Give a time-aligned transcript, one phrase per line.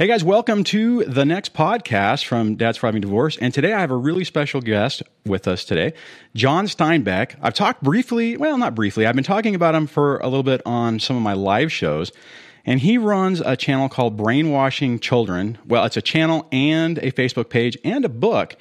[0.00, 3.36] Hey guys, welcome to the next podcast from Dad's Thriving Divorce.
[3.38, 5.92] And today I have a really special guest with us today,
[6.36, 7.34] John Steinbeck.
[7.42, 10.62] I've talked briefly, well, not briefly, I've been talking about him for a little bit
[10.64, 12.12] on some of my live shows.
[12.68, 15.56] And he runs a channel called Brainwashing Children.
[15.66, 18.56] Well, it's a channel and a Facebook page and a book.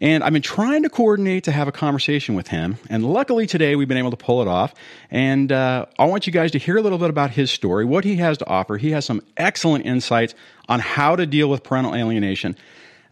[0.00, 2.76] And I've been trying to coordinate to have a conversation with him.
[2.90, 4.74] And luckily today we've been able to pull it off.
[5.12, 8.02] And uh, I want you guys to hear a little bit about his story, what
[8.02, 8.78] he has to offer.
[8.78, 10.34] He has some excellent insights
[10.68, 12.56] on how to deal with parental alienation,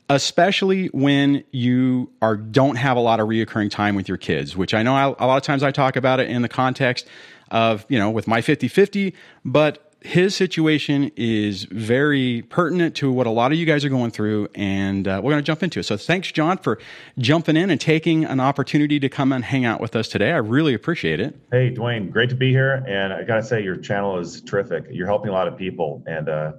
[0.08, 4.74] especially when you are don't have a lot of reoccurring time with your kids, which
[4.74, 7.06] I know I, a lot of times I talk about it in the context
[7.52, 9.14] of, you know, with my 50 50,
[9.44, 14.10] but his situation is very pertinent to what a lot of you guys are going
[14.10, 15.82] through, and uh, we're going to jump into it.
[15.82, 16.78] So, thanks, John, for
[17.18, 20.32] jumping in and taking an opportunity to come and hang out with us today.
[20.32, 21.38] I really appreciate it.
[21.52, 22.82] Hey, Dwayne, great to be here.
[22.88, 24.86] And I got to say, your channel is terrific.
[24.90, 26.52] You're helping a lot of people, and uh,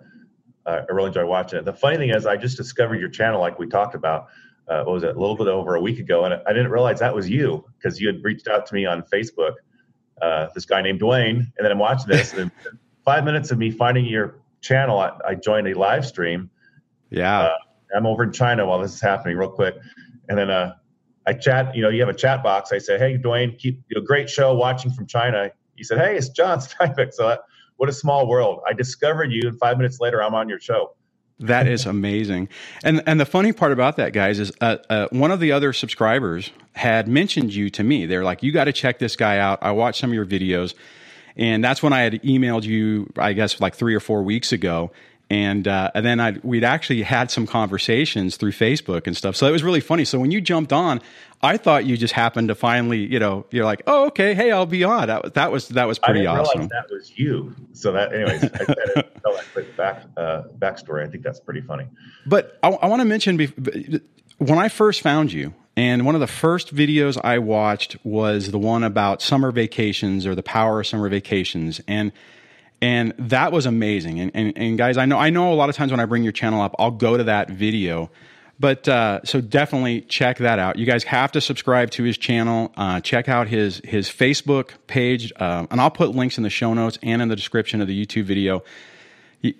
[0.65, 1.65] I really enjoy watching it.
[1.65, 4.27] The funny thing is, I just discovered your channel, like we talked about.
[4.67, 5.15] Uh, what was it?
[5.15, 7.99] A little bit over a week ago, and I didn't realize that was you because
[7.99, 9.55] you had reached out to me on Facebook.
[10.21, 12.51] Uh, this guy named Dwayne, and then I'm watching this, and
[13.05, 16.49] five minutes of me finding your channel, I, I joined a live stream.
[17.09, 17.41] Yeah.
[17.41, 17.55] Uh,
[17.95, 19.75] I'm over in China while this is happening, real quick,
[20.29, 20.75] and then uh,
[21.27, 21.75] I chat.
[21.75, 22.71] You know, you have a chat box.
[22.71, 26.15] I say, "Hey, Dwayne, keep you know, great show watching from China." He said, "Hey,
[26.15, 27.37] it's John Steinbeck." So, uh,
[27.77, 28.61] what a small world!
[28.67, 30.95] I discovered you, and five minutes later, I'm on your show.
[31.39, 32.49] That is amazing.
[32.83, 35.73] And and the funny part about that, guys, is uh, uh, one of the other
[35.73, 38.05] subscribers had mentioned you to me.
[38.05, 39.59] They're like, "You got to check this guy out.
[39.61, 40.75] I watched some of your videos."
[41.35, 44.91] And that's when I had emailed you, I guess, like three or four weeks ago.
[45.29, 49.37] And, uh, and then I we'd actually had some conversations through Facebook and stuff.
[49.37, 50.03] So it was really funny.
[50.03, 51.01] So when you jumped on,
[51.41, 54.65] I thought you just happened to finally, you know, you're like, oh, okay, hey, I'll
[54.65, 55.07] be on.
[55.07, 56.67] That, that was that was pretty I awesome.
[56.67, 57.55] that was you.
[57.71, 61.07] So that, anyways, I said it, tell that quick back uh, backstory.
[61.07, 61.87] I think that's pretty funny.
[62.25, 63.39] But I, I want to mention
[64.37, 68.59] when I first found you, and one of the first videos I watched was the
[68.59, 71.81] one about summer vacations or the power of summer vacations.
[71.87, 72.11] And
[72.83, 74.19] and that was amazing.
[74.19, 76.23] And, and, and guys, I know I know a lot of times when I bring
[76.23, 78.09] your channel up, I'll go to that video.
[78.59, 80.77] But uh, so definitely check that out.
[80.77, 82.71] You guys have to subscribe to his channel.
[82.77, 86.73] Uh, check out his his Facebook page, uh, and I'll put links in the show
[86.73, 88.63] notes and in the description of the YouTube video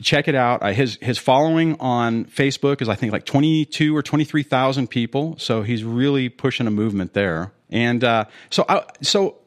[0.02, 0.62] check it out.
[0.62, 4.44] Uh, his his following on Facebook is I think like twenty two or twenty three
[4.44, 5.36] thousand people.
[5.38, 7.52] So he's really pushing a movement there.
[7.70, 9.38] And uh, so I, so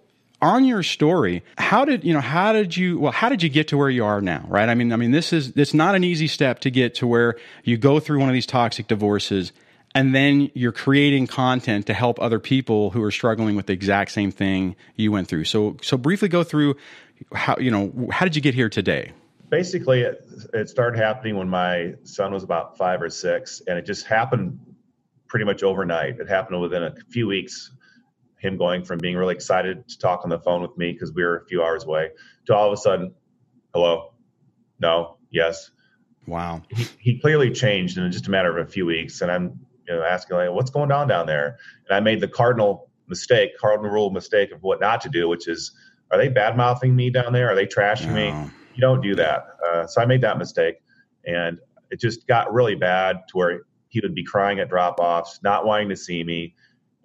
[0.42, 2.20] on your story, how did you know?
[2.20, 2.98] How did you?
[2.98, 4.44] Well, how did you get to where you are now?
[4.48, 4.68] Right?
[4.68, 7.36] I mean, I mean, this is it's not an easy step to get to where
[7.62, 9.52] you go through one of these toxic divorces.
[9.96, 14.10] And then you're creating content to help other people who are struggling with the exact
[14.10, 15.44] same thing you went through.
[15.44, 16.74] So, so briefly go through
[17.32, 19.12] how you know how did you get here today?
[19.48, 23.84] Basically it, it, started happening when my son was about five or six and it
[23.84, 24.58] just happened
[25.28, 26.18] pretty much overnight.
[26.20, 27.72] It happened within a few weeks
[28.38, 31.22] him going from being really excited to talk on the phone with me because we
[31.22, 32.10] were a few hours away
[32.46, 33.14] to all of a sudden
[33.72, 34.12] hello?
[34.80, 35.16] No?
[35.30, 35.70] Yes?
[36.26, 36.62] Wow.
[36.70, 39.94] He, he clearly changed in just a matter of a few weeks and i'm you
[39.94, 41.58] know asking like what's going on down there?
[41.88, 45.48] And i made the cardinal mistake cardinal rule mistake of what not to do which
[45.48, 45.72] is
[46.10, 47.50] are they bad mouthing me down there?
[47.50, 48.14] Are they trashing no.
[48.14, 49.46] me you don't do that.
[49.66, 50.76] Uh, so I made that mistake,
[51.26, 51.58] and
[51.90, 55.66] it just got really bad to where he would be crying at drop offs, not
[55.66, 56.54] wanting to see me,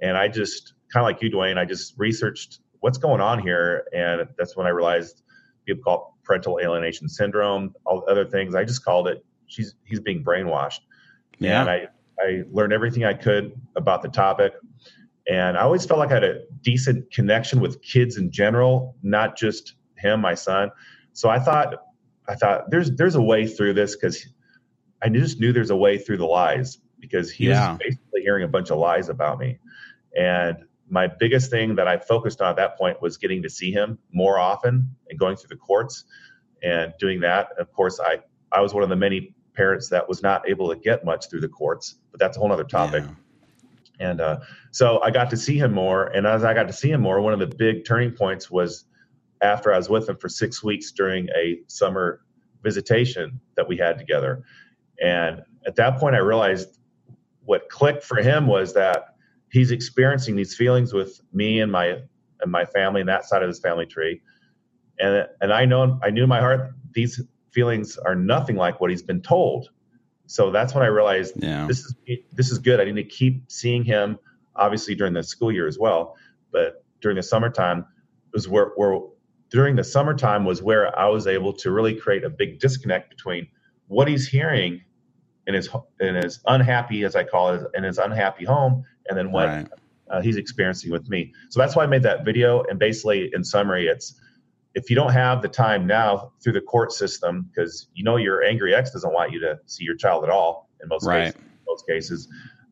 [0.02, 1.58] and I just kind of like you, Dwayne.
[1.58, 5.24] I just researched what's going on here, and that's when I realized
[5.66, 8.56] people call it parental alienation syndrome, all other things.
[8.56, 10.79] I just called it she's he's being brainwashed.
[11.40, 11.62] Yeah.
[11.62, 11.88] And I
[12.19, 14.53] I learned everything I could about the topic.
[15.29, 19.38] And I always felt like I had a decent connection with kids in general, not
[19.38, 20.72] just him, my son.
[21.19, 21.84] So I thought,
[22.30, 24.25] I thought there's there's a way through this because
[25.02, 27.72] I just knew there's a way through the lies because he yeah.
[27.72, 29.59] was basically hearing a bunch of lies about me.
[30.18, 33.69] And my biggest thing that I focused on at that point was getting to see
[33.69, 36.06] him more often and going through the courts
[36.63, 37.50] and doing that.
[37.59, 38.19] Of course, I
[38.53, 41.41] I was one of the many parents that was not able to get much through
[41.41, 43.03] the courts, but that's a whole other topic.
[43.05, 44.08] Yeah.
[44.08, 44.40] And uh,
[44.72, 46.05] so I got to see him more.
[46.05, 48.85] And as I got to see him more, one of the big turning points was
[49.41, 52.22] after I was with him for six weeks during a summer
[52.64, 54.44] visitation that we had together.
[55.02, 56.80] And at that point, I realized
[57.46, 59.16] what clicked for him was that
[59.52, 62.02] he's experiencing these feelings with me and my
[62.41, 64.22] and my family and that side of his family tree.
[65.00, 67.22] And and I know I knew in my heart these
[67.52, 69.70] feelings are nothing like what he's been told.
[70.28, 71.66] So that's when I realized yeah.
[71.68, 71.96] this is
[72.34, 72.80] this is good.
[72.80, 74.20] I need to keep seeing him,
[74.56, 76.16] obviously during the school year as well,
[76.52, 77.85] but during the summertime
[78.34, 79.00] was where where
[79.49, 83.47] during the summertime was where I was able to really create a big disconnect between
[83.87, 84.81] what he's hearing
[85.47, 85.69] in his
[85.99, 89.67] in his unhappy, as I call it, in his unhappy home, and then what right.
[90.11, 91.34] uh, he's experiencing with me.
[91.49, 92.63] So that's why I made that video.
[92.69, 94.19] And basically, in summary, it's
[94.75, 98.43] if you don't have the time now through the court system, because you know your
[98.43, 101.34] angry ex doesn't want you to see your child at all in most right.
[101.34, 102.28] cases, most cases,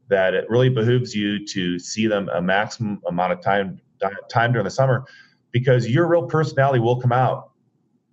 [0.09, 3.81] that it really behooves you to see them a maximum amount of time
[4.29, 5.05] time during the summer,
[5.51, 7.51] because your real personality will come out,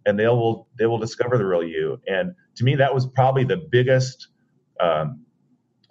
[0.06, 2.00] and they will they will discover the real you.
[2.06, 4.28] And to me, that was probably the biggest
[4.80, 5.24] um,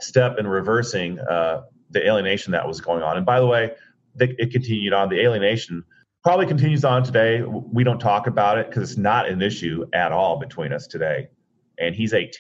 [0.02, 1.62] step in reversing uh,
[1.92, 3.18] the alienation that was going on.
[3.18, 3.72] And by the way,
[4.20, 5.10] it continued on.
[5.10, 5.84] The alienation
[6.24, 7.42] probably continues on today.
[7.42, 11.28] We don't talk about it because it's not an issue at all between us today.
[11.80, 12.34] And he's 18,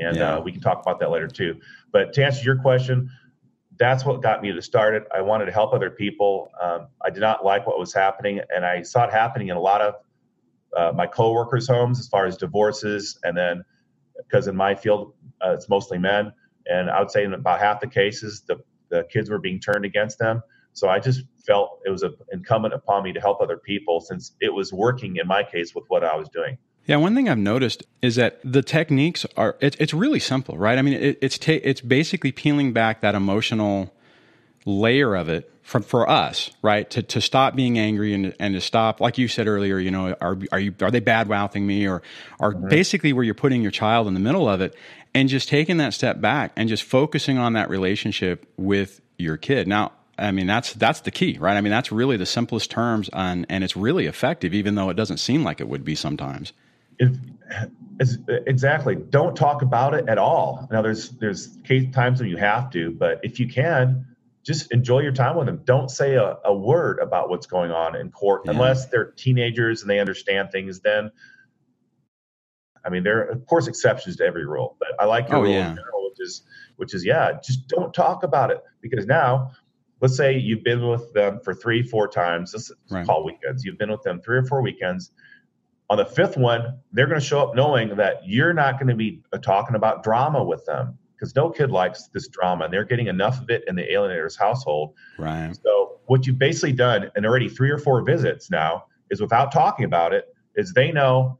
[0.00, 0.36] and yeah.
[0.36, 1.60] uh, we can talk about that later too.
[1.92, 3.08] But to answer your question,
[3.82, 5.04] that's what got me to start it.
[5.12, 6.52] I wanted to help other people.
[6.62, 9.60] Um, I did not like what was happening, and I saw it happening in a
[9.60, 9.94] lot of
[10.76, 13.64] uh, my coworkers' homes as far as divorces, and then
[14.16, 15.14] because in my field
[15.44, 16.32] uh, it's mostly men,
[16.66, 18.58] and I would say in about half the cases the
[18.88, 20.42] the kids were being turned against them.
[20.74, 24.32] So I just felt it was a, incumbent upon me to help other people since
[24.40, 26.56] it was working in my case with what I was doing.
[26.86, 30.78] Yeah, one thing I've noticed is that the techniques are it, it's really simple, right?
[30.78, 33.92] I mean, it, it's ta- it's basically peeling back that emotional
[34.64, 36.90] layer of it from for us, right?
[36.90, 40.16] To to stop being angry and and to stop, like you said earlier, you know,
[40.20, 42.02] are are you are they bad mouthing me or
[42.40, 44.74] are basically where you're putting your child in the middle of it
[45.14, 49.68] and just taking that step back and just focusing on that relationship with your kid.
[49.68, 51.56] Now, I mean that's that's the key, right?
[51.56, 54.94] I mean that's really the simplest terms on and it's really effective even though it
[54.94, 56.52] doesn't seem like it would be sometimes.
[56.98, 57.16] If,
[58.46, 58.96] exactly.
[58.96, 60.68] Don't talk about it at all.
[60.70, 64.06] Now there's there's case times when you have to, but if you can,
[64.44, 65.60] just enjoy your time with them.
[65.64, 68.52] Don't say a, a word about what's going on in court yeah.
[68.52, 70.80] unless they're teenagers and they understand things.
[70.80, 71.10] Then,
[72.84, 75.42] I mean, there are of course exceptions to every rule, but I like your oh,
[75.42, 75.70] rule yeah.
[75.70, 76.42] in general, which is
[76.76, 79.52] which is yeah, just don't talk about it because now,
[80.00, 82.52] let's say you've been with them for three, four times.
[82.52, 83.06] Let's right.
[83.06, 83.64] call weekends.
[83.64, 85.12] You've been with them three or four weekends.
[85.92, 88.94] On the fifth one, they're going to show up knowing that you're not going to
[88.94, 93.08] be talking about drama with them because no kid likes this drama and they're getting
[93.08, 94.94] enough of it in the alienator's household.
[95.18, 95.54] Right.
[95.62, 99.84] So what you've basically done in already three or four visits now is without talking
[99.84, 101.38] about it, is they know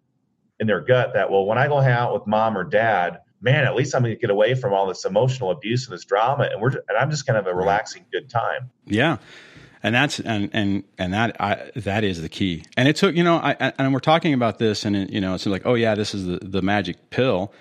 [0.60, 3.64] in their gut that well, when I go hang out with mom or dad, man,
[3.64, 6.50] at least I'm going to get away from all this emotional abuse and this drama,
[6.52, 8.70] and we're and I'm just kind of a relaxing good time.
[8.84, 9.16] Yeah.
[9.82, 12.64] And that's and and and that I, that is the key.
[12.76, 15.34] And it took you know I, and we're talking about this and it, you know
[15.34, 17.52] it's like oh yeah this is the the magic pill,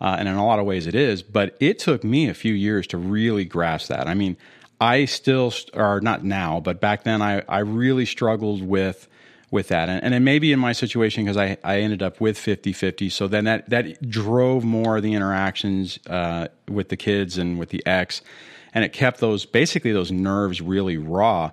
[0.00, 1.22] uh, and in a lot of ways it is.
[1.22, 4.08] But it took me a few years to really grasp that.
[4.08, 4.36] I mean,
[4.80, 9.08] I still, or not now, but back then, I, I really struggled with
[9.50, 9.88] with that.
[9.88, 12.72] And, and it may be in my situation because I, I ended up with 50
[12.72, 13.10] 50.
[13.10, 17.70] So then that, that drove more of the interactions uh, with the kids and with
[17.70, 18.22] the ex.
[18.72, 21.50] And it kept those basically those nerves really raw.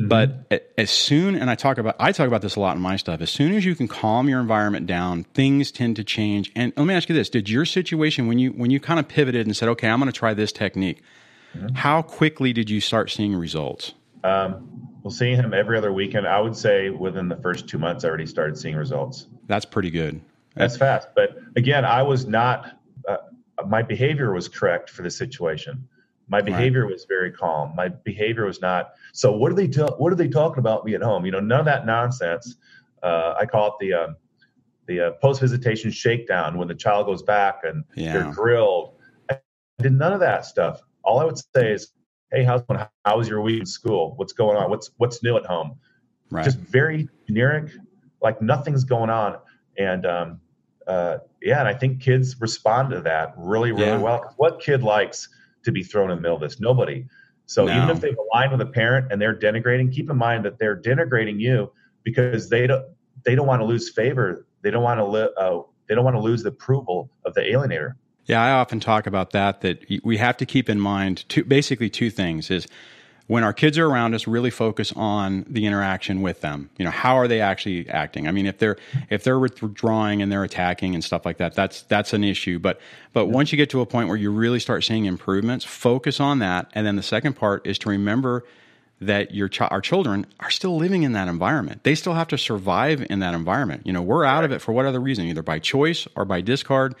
[0.00, 0.08] Mm-hmm.
[0.08, 2.96] But as soon, and I talk about, I talk about this a lot in my
[2.96, 3.20] stuff.
[3.20, 6.50] As soon as you can calm your environment down, things tend to change.
[6.56, 9.08] And let me ask you this: Did your situation when you when you kind of
[9.08, 11.02] pivoted and said, "Okay, I'm going to try this technique,"
[11.54, 11.74] mm-hmm.
[11.74, 13.92] how quickly did you start seeing results?
[14.24, 18.04] Um, well, seeing him every other weekend, I would say within the first two months,
[18.04, 19.26] I already started seeing results.
[19.46, 20.20] That's pretty good.
[20.54, 21.08] That's fast.
[21.14, 22.78] But again, I was not.
[23.06, 23.16] Uh,
[23.66, 25.88] my behavior was correct for the situation.
[26.32, 26.92] My behavior right.
[26.92, 27.74] was very calm.
[27.76, 28.92] My behavior was not.
[29.12, 29.68] So what are they?
[29.68, 31.26] Ta- what are they talking about me at home?
[31.26, 32.56] You know, none of that nonsense.
[33.02, 34.16] Uh, I call it the um,
[34.86, 38.14] the uh, post visitation shakedown when the child goes back and yeah.
[38.14, 38.94] they're grilled.
[39.30, 39.40] I
[39.78, 40.80] did none of that stuff.
[41.04, 41.92] All I would say is,
[42.32, 42.62] "Hey, how's
[43.04, 44.14] how was your week in school?
[44.16, 44.70] What's going on?
[44.70, 45.74] What's what's new at home?"
[46.30, 46.46] Right.
[46.46, 47.72] Just very generic,
[48.22, 49.36] like nothing's going on.
[49.76, 50.40] And um,
[50.86, 53.98] uh, yeah, and I think kids respond to that really, really yeah.
[53.98, 54.32] well.
[54.38, 55.28] What kid likes
[55.64, 56.60] to be thrown in the middle of this.
[56.60, 57.06] Nobody.
[57.46, 57.76] So no.
[57.76, 60.80] even if they've aligned with a parent and they're denigrating, keep in mind that they're
[60.80, 61.72] denigrating you
[62.04, 62.84] because they don't
[63.24, 64.46] they don't want to lose favor.
[64.62, 67.42] They don't want to li- uh, they don't want to lose the approval of the
[67.42, 67.94] alienator.
[68.26, 69.60] Yeah, I often talk about that.
[69.62, 72.66] That we have to keep in mind two, basically two things: is
[73.32, 76.68] when our kids are around us, really focus on the interaction with them.
[76.76, 78.28] You know, how are they actually acting?
[78.28, 78.76] I mean, if they're
[79.08, 82.58] if they're withdrawing and they're attacking and stuff like that, that's that's an issue.
[82.58, 82.78] But
[83.14, 86.40] but once you get to a point where you really start seeing improvements, focus on
[86.40, 86.70] that.
[86.74, 88.44] And then the second part is to remember
[89.00, 91.84] that your ch- our children are still living in that environment.
[91.84, 93.86] They still have to survive in that environment.
[93.86, 96.42] You know, we're out of it for what other reason, either by choice or by
[96.42, 96.94] discard.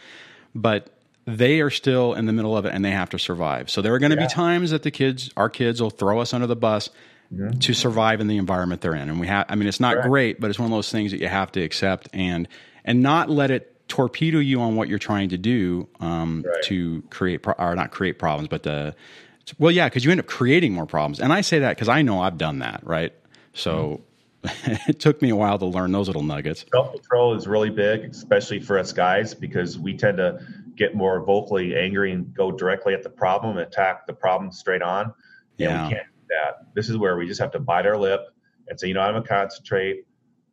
[0.54, 0.88] But
[1.24, 3.70] they are still in the middle of it and they have to survive.
[3.70, 4.26] So there are going to yeah.
[4.26, 6.90] be times that the kids, our kids, will throw us under the bus
[7.32, 7.58] mm-hmm.
[7.58, 9.08] to survive in the environment they're in.
[9.08, 10.08] And we have, I mean, it's not Correct.
[10.08, 12.48] great, but it's one of those things that you have to accept and
[12.84, 16.62] and not let it torpedo you on what you're trying to do um, Right.
[16.64, 18.92] to create pro- or not create problems, but uh
[19.58, 21.20] well, yeah, because you end up creating more problems.
[21.20, 23.12] And I say that because I know I've done that, right?
[23.54, 24.02] So
[24.44, 26.64] it took me a while to learn those little nuggets.
[26.72, 30.44] Self control is really big, especially for us guys, because we tend to
[30.76, 34.82] get more vocally angry and go directly at the problem and attack the problem straight
[34.82, 35.06] on.
[35.06, 35.12] And
[35.58, 35.88] Yeah.
[35.88, 36.74] we can't do that.
[36.74, 38.20] This is where we just have to bite our lip
[38.68, 40.04] and say, you know, I'm gonna concentrate.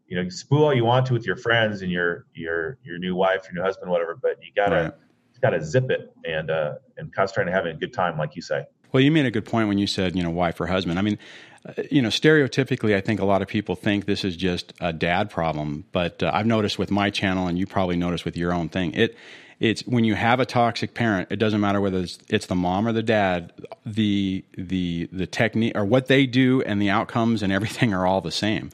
[0.08, 2.98] You know, you spool all you want to with your friends and your your your
[2.98, 4.94] new wife, your new husband, whatever, but you gotta Right.
[5.34, 8.42] you gotta zip it and uh and concentrate on having a good time, like you
[8.42, 8.66] say.
[8.92, 10.98] Well, you made a good point when you said, you know, wife or husband.
[10.98, 11.20] I mean,
[11.64, 14.92] uh, you know, stereotypically, I think a lot of people think this is just a
[14.92, 18.52] dad problem, but uh, I've noticed with my channel, and you probably noticed with your
[18.52, 19.16] own thing, it
[19.60, 22.88] it's when you have a toxic parent, it doesn't matter whether it's, it's the mom
[22.88, 23.52] or the dad,
[23.86, 28.22] the the the technique or what they do and the outcomes and everything are all
[28.22, 28.72] the same.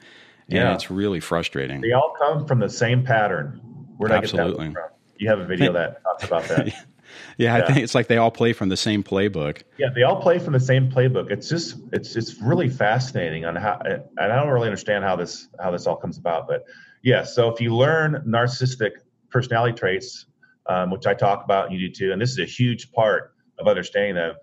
[0.47, 0.73] And Yeah.
[0.75, 1.81] it's really frustrating.
[1.81, 3.59] They all come from the same pattern.
[3.97, 4.67] Where did I get Absolutely.
[4.67, 4.83] that from?
[5.17, 6.73] You have a video that talks about that.
[7.37, 9.61] Yeah, I think it's like they all play from the same playbook.
[9.77, 11.31] Yeah, they all play from the same playbook.
[11.31, 15.47] It's just it's it's really fascinating on how and I don't really understand how this
[15.61, 16.47] how this all comes about.
[16.47, 16.65] But
[17.03, 18.91] yeah, so if you learn narcissistic
[19.29, 20.25] personality traits,
[20.67, 23.33] um, which I talk about and you do too, and this is a huge part
[23.59, 24.35] of understanding them.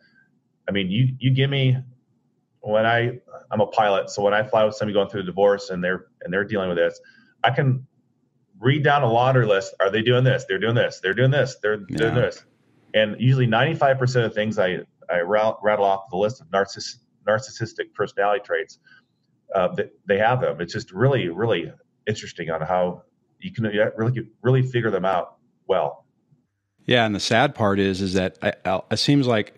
[0.68, 1.76] I mean, you you give me
[2.60, 3.18] when I
[3.50, 6.06] I'm a pilot, so when I fly with somebody going through a divorce and they're
[6.22, 7.00] and they're dealing with this,
[7.42, 7.86] I can
[8.60, 9.74] read down a laundry list.
[9.80, 10.44] Are they doing this?
[10.48, 11.00] They're doing this.
[11.02, 11.56] They're doing this.
[11.60, 12.44] They're doing this.
[12.94, 16.98] And usually 95% of things I I ra- rattle off the list of narciss-
[17.28, 18.78] narcissistic personality traits,
[19.54, 20.60] uh, that they have them.
[20.60, 21.72] It's just really really
[22.06, 23.02] interesting on how
[23.40, 23.64] you can
[23.96, 25.36] really really figure them out
[25.66, 26.01] well.
[26.84, 28.38] Yeah, and the sad part is, is that
[28.90, 29.54] it seems like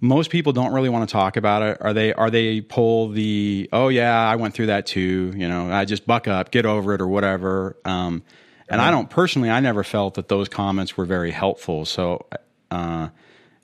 [0.00, 1.78] most people don't really want to talk about it.
[1.80, 2.12] Are they?
[2.12, 3.68] Are they pull the?
[3.72, 5.32] Oh yeah, I went through that too.
[5.34, 7.76] You know, I just buck up, get over it, or whatever.
[7.84, 8.22] Um,
[8.68, 9.50] and I don't personally.
[9.50, 11.84] I never felt that those comments were very helpful.
[11.84, 12.26] So
[12.70, 13.08] uh,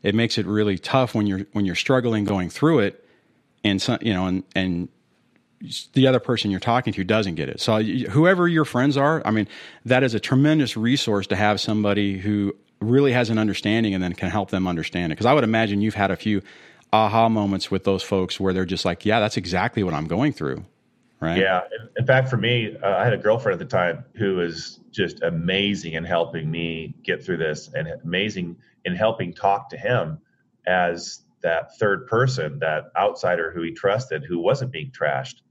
[0.03, 3.05] it makes it really tough when you're when you're struggling going through it,
[3.63, 4.89] and some, you know, and and
[5.93, 7.61] the other person you're talking to doesn't get it.
[7.61, 9.47] So whoever your friends are, I mean,
[9.85, 14.15] that is a tremendous resource to have somebody who really has an understanding and then
[14.15, 15.17] can help them understand it.
[15.17, 16.43] Because I would imagine you've had a few
[16.93, 20.33] aha moments with those folks where they're just like, yeah, that's exactly what I'm going
[20.33, 20.65] through.
[21.21, 21.39] Right.
[21.39, 21.61] Yeah.
[21.99, 25.23] In- fact, for me, uh, I had a girlfriend at the time who was just
[25.23, 30.19] amazing in helping me get through this and amazing in helping talk to him
[30.67, 35.43] as that third person, that outsider who he trusted, who wasn't being trashed.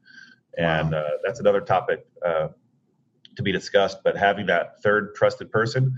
[0.60, 2.50] And uh, that's another topic uh,
[3.38, 4.00] to be discussed.
[4.04, 5.98] But having that third trusted person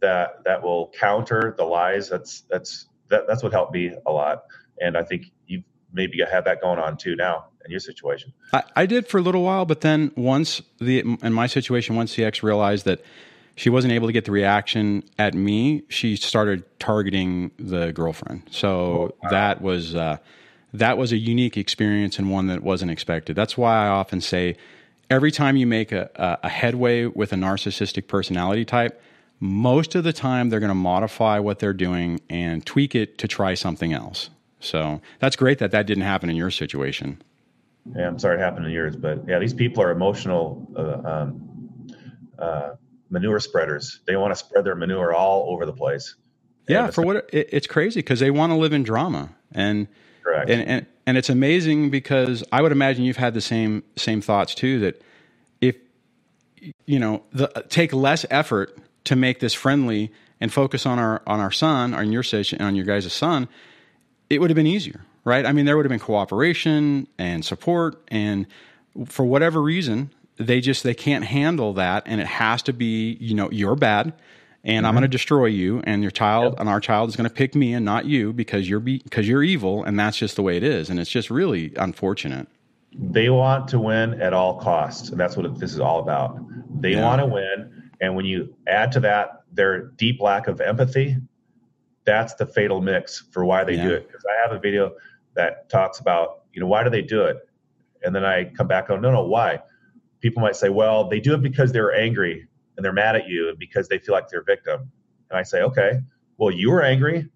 [0.00, 4.44] that that will counter the lies, that's that's that, that's what helped me a lot.
[4.80, 5.62] And I think you
[5.92, 8.32] maybe have that going on too now in your situation.
[8.52, 12.16] I, I did for a little while, but then once the in my situation, once
[12.16, 13.02] CX realized that
[13.56, 18.42] she wasn't able to get the reaction at me, she started targeting the girlfriend.
[18.50, 20.16] So that was uh,
[20.74, 23.36] that was a unique experience and one that wasn't expected.
[23.36, 24.56] That's why I often say,
[25.08, 26.10] every time you make a,
[26.42, 29.00] a, headway with a narcissistic personality type,
[29.38, 33.28] most of the time they're going to modify what they're doing and tweak it to
[33.28, 34.30] try something else.
[34.58, 37.22] So that's great that that didn't happen in your situation.
[37.94, 41.88] Yeah, I'm sorry it happened in yours, but yeah, these people are emotional uh, um,
[42.36, 42.70] uh,
[43.10, 44.00] manure spreaders.
[44.06, 46.16] They want to spread their manure all over the place.
[46.66, 49.86] Yeah, for what it, it's crazy because they want to live in drama, and
[50.24, 50.50] Correct.
[50.50, 54.54] and and and it's amazing because I would imagine you've had the same same thoughts
[54.54, 54.80] too.
[54.80, 55.02] That
[55.60, 55.76] if
[56.86, 61.40] you know the take less effort to make this friendly and focus on our on
[61.40, 63.48] our son, on your situation, on your guys' son,
[64.30, 65.46] it would have been easier, right?
[65.46, 68.46] I mean, there would have been cooperation and support, and
[69.06, 73.34] for whatever reason, they just they can't handle that, and it has to be you
[73.34, 74.14] know you're bad,
[74.64, 75.00] and I'm mm-hmm.
[75.00, 77.74] going to destroy you, and your child and our child is going to pick me
[77.74, 80.62] and not you because you're be, because you're evil, and that's just the way it
[80.62, 82.48] is, and it's just really unfortunate.
[82.96, 86.38] they want to win at all costs, and that's what this is all about.
[86.80, 87.02] They Yeah.
[87.02, 91.16] want to win, and when you add to that their deep lack of empathy,
[92.04, 94.06] that's the fatal mix for why they do it.
[94.06, 94.92] Because I have a video
[95.34, 97.48] that talks about, you know, why do they do it?
[98.04, 99.58] And then I come back on, no, no, why?
[100.20, 103.54] People might say, well, they do it because they're angry and they're mad at you
[103.58, 104.90] because they feel like they're a victim.
[105.30, 106.00] And I say, okay,
[106.38, 107.28] well, you were angry.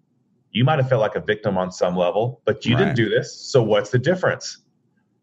[0.51, 2.79] You might have felt like a victim on some level, but you Right.
[2.85, 3.35] didn't do this.
[3.39, 4.57] So what's the difference?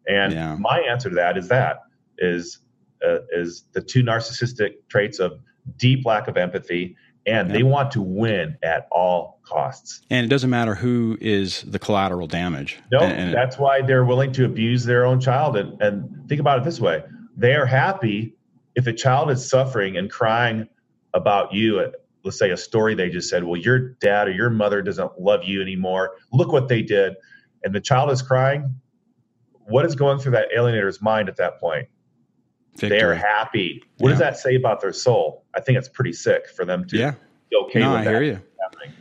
[0.07, 0.55] And Yeah.
[0.59, 1.79] my answer to that is that
[2.17, 2.59] is
[3.05, 5.39] uh, is the two narcissistic traits of
[5.77, 6.95] deep lack of empathy
[7.27, 10.01] and they want to win at all costs.
[10.09, 12.79] And it doesn't matter who is the collateral damage.
[12.91, 15.57] No, And- and- that's why they're willing to abuse their own child.
[15.57, 17.03] And, and think about it this way:
[17.35, 18.33] they are happy
[18.77, 20.69] if a child is suffering and crying
[21.13, 21.89] about you, uh,
[22.23, 25.43] let's say a story they just said, well, your dad or your mother doesn't love
[25.43, 26.11] you anymore.
[26.31, 27.15] Look what they did.
[27.63, 28.79] And the child is crying.
[29.65, 31.87] What is going through that alienator's mind at that point?
[32.75, 32.99] Victory.
[32.99, 33.83] They're happy.
[33.97, 34.13] What yeah.
[34.13, 35.43] does that say about their soul?
[35.55, 37.15] I think it's pretty sick for them to yeah.
[37.49, 38.41] be okay no, with I that hear you.
[38.61, 38.93] Happening.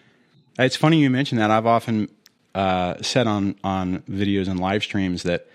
[0.58, 1.50] It's funny you mentioned that.
[1.50, 2.08] I've often
[2.54, 5.46] uh, said on on videos and live streams that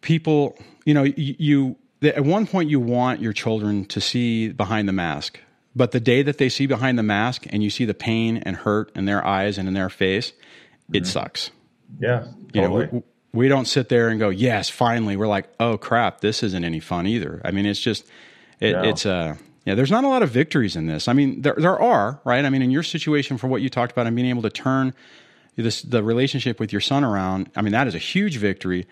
[0.00, 4.88] people, you know, you, you at one point you want your children to see behind
[4.88, 5.40] the mask,
[5.74, 8.56] but the day that they see behind the mask and you see the pain and
[8.56, 10.96] hurt in their eyes and in their face, mm-hmm.
[10.96, 11.50] it sucks.
[12.00, 12.54] Yeah, totally.
[12.54, 12.88] you know.
[12.92, 15.16] We, we don't sit there and go, yes, finally.
[15.16, 17.42] We're like, oh crap, this isn't any fun either.
[17.44, 18.06] I mean, it's just,
[18.60, 18.82] it, no.
[18.82, 19.36] it's uh,
[19.66, 19.74] yeah.
[19.74, 21.08] There's not a lot of victories in this.
[21.08, 22.44] I mean, there there are, right?
[22.44, 24.94] I mean, in your situation, for what you talked about, and being able to turn
[25.56, 27.50] this the relationship with your son around.
[27.54, 28.86] I mean, that is a huge victory.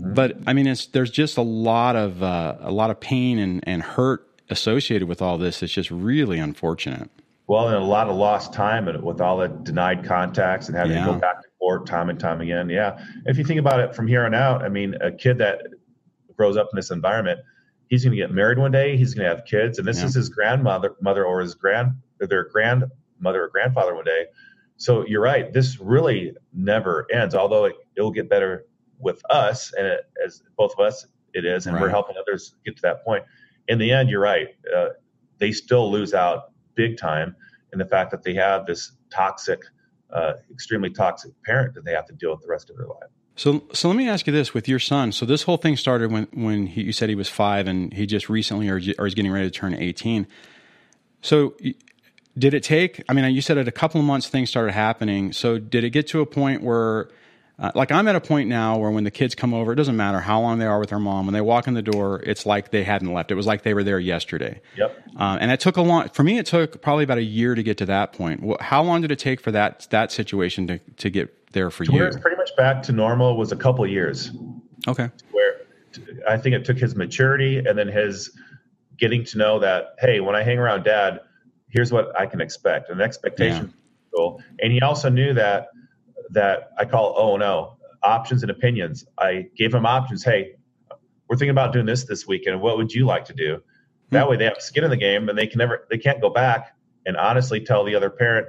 [0.00, 0.14] Mm-hmm.
[0.14, 3.62] But I mean, it's there's just a lot of uh, a lot of pain and,
[3.66, 5.62] and hurt associated with all this.
[5.62, 7.10] It's just really unfortunate.
[7.46, 10.92] Well, and a lot of lost time and with all the denied contacts and having
[10.92, 11.06] yeah.
[11.06, 12.68] to go back to court time and time again.
[12.68, 13.04] Yeah.
[13.26, 15.62] If you think about it from here on out, I mean, a kid that
[16.36, 17.40] grows up in this environment,
[17.88, 18.96] he's going to get married one day.
[18.96, 20.06] He's going to have kids, and this yeah.
[20.06, 21.90] is his grandmother, mother, or his grand,
[22.20, 24.26] or their grandmother or grandfather one day.
[24.76, 25.52] So you're right.
[25.52, 27.34] This really never ends.
[27.34, 28.64] Although it, will get better
[29.00, 31.82] with us, and it, as both of us, it is, and right.
[31.82, 33.24] we're helping others get to that point.
[33.68, 34.48] In the end, you're right.
[34.74, 34.88] Uh,
[35.38, 37.34] they still lose out big time
[37.72, 39.60] in the fact that they have this toxic,
[40.12, 43.10] uh, extremely toxic parent that they have to deal with the rest of their life.
[43.36, 46.12] So, so let me ask you this: with your son, so this whole thing started
[46.12, 49.14] when when he, you said he was five, and he just recently, or, or is
[49.14, 50.26] getting ready to turn eighteen.
[51.22, 51.54] So,
[52.36, 53.02] did it take?
[53.08, 55.32] I mean, you said at a couple of months things started happening.
[55.32, 57.08] So did it get to a point where,
[57.60, 59.96] uh, like, I'm at a point now where when the kids come over, it doesn't
[59.96, 61.26] matter how long they are with their mom.
[61.26, 63.30] When they walk in the door, it's like they hadn't left.
[63.30, 64.60] It was like they were there yesterday.
[64.76, 65.08] Yep.
[65.16, 66.08] Uh, and it took a long.
[66.08, 68.42] For me, it took probably about a year to get to that point.
[68.62, 71.92] How long did it take for that that situation to to get there for to
[71.92, 71.98] you?
[71.98, 74.30] Where it's pretty much back to normal was a couple years.
[74.88, 75.10] Okay.
[75.30, 75.56] Where
[76.26, 78.30] I think it took his maturity and then his
[78.96, 81.20] getting to know that hey, when I hang around dad
[81.68, 83.80] here's what I can expect, an expectation yeah.
[84.60, 85.68] And he also knew that
[86.30, 89.04] that I call oh no options and opinions.
[89.18, 90.24] I gave them options.
[90.24, 90.54] Hey,
[91.28, 92.60] we're thinking about doing this this weekend.
[92.60, 93.62] What would you like to do?
[94.10, 94.30] That hmm.
[94.30, 96.76] way they have skin in the game and they can never they can't go back
[97.06, 98.48] and honestly tell the other parent,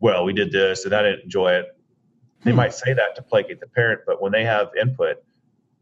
[0.00, 1.66] well, we did this and I didn't enjoy it.
[2.44, 2.58] They hmm.
[2.58, 5.16] might say that to placate the parent, but when they have input,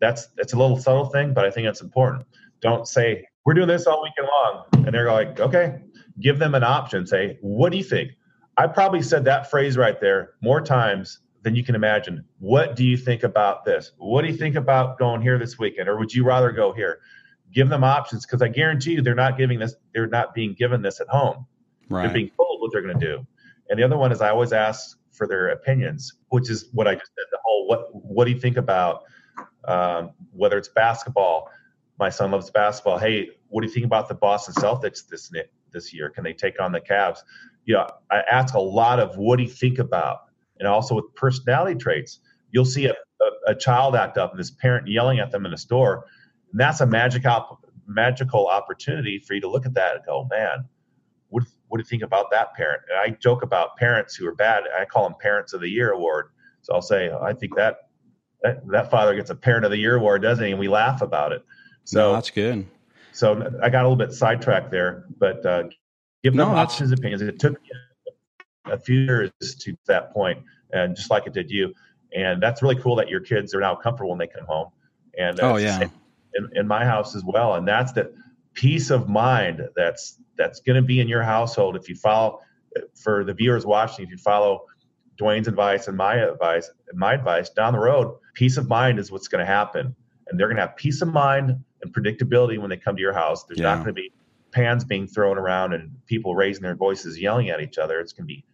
[0.00, 2.24] that's it's a little subtle thing, but I think it's important.
[2.60, 5.80] Don't say we're doing this all weekend long, and they're like, okay,
[6.20, 7.06] give them an option.
[7.06, 8.12] Say, what do you think?
[8.56, 12.24] I probably said that phrase right there more times than you can imagine.
[12.38, 13.92] What do you think about this?
[13.98, 15.88] What do you think about going here this weekend?
[15.88, 17.00] Or would you rather go here?
[17.52, 20.82] Give them options because I guarantee you they're not giving this, they're not being given
[20.82, 21.46] this at home.
[21.88, 22.04] Right.
[22.04, 23.26] They're being told what they're going to do.
[23.70, 26.94] And the other one is I always ask for their opinions, which is what I
[26.94, 27.24] just said.
[27.30, 29.04] The whole what what do you think about
[29.66, 31.50] um, whether it's basketball?
[31.98, 32.98] My son loves basketball.
[32.98, 35.32] Hey, what do you think about the Boston Celtics this
[35.72, 36.10] this year?
[36.10, 37.18] Can they take on the Cavs?
[37.64, 40.20] You know, I ask a lot of what do you think about,
[40.58, 42.20] and also with personality traits.
[42.50, 45.52] You'll see a, a, a child act up and this parent yelling at them in
[45.52, 46.04] a store,
[46.50, 50.26] and that's a magic op- magical opportunity for you to look at that and go,
[50.30, 50.64] man,
[51.28, 52.82] what what do you think about that parent?
[52.90, 54.64] And I joke about parents who are bad.
[54.78, 56.30] I call them Parents of the Year award.
[56.62, 57.88] So I'll say, I think that
[58.42, 60.50] that, that father gets a Parent of the Year award, doesn't he?
[60.52, 61.44] And we laugh about it.
[61.84, 62.66] So no, that's good.
[63.12, 65.64] So I got a little bit sidetracked there, but uh,
[66.22, 67.20] give them no, options, opinions.
[67.20, 67.58] It took
[68.70, 71.74] a few years to that point, and just like it did you.
[72.14, 74.68] And that's really cool that your kids are now comfortable when they come home.
[75.18, 75.88] And oh yeah,
[76.34, 77.54] in, in my house as well.
[77.54, 78.12] And that's the
[78.54, 82.40] peace of mind that's that's going to be in your household if you follow.
[82.94, 84.66] For the viewers watching, if you follow
[85.18, 89.26] Dwayne's advice and my advice, my advice down the road, peace of mind is what's
[89.26, 89.96] going to happen,
[90.28, 93.14] and they're going to have peace of mind and predictability when they come to your
[93.14, 93.44] house.
[93.44, 93.74] There's yeah.
[93.74, 94.12] not going to be
[94.52, 98.00] pans being thrown around and people raising their voices yelling at each other.
[98.00, 98.44] It's going to be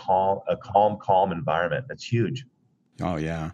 [0.00, 1.86] calm, a calm, calm environment.
[1.88, 2.44] That's huge.
[3.00, 3.50] Oh yeah.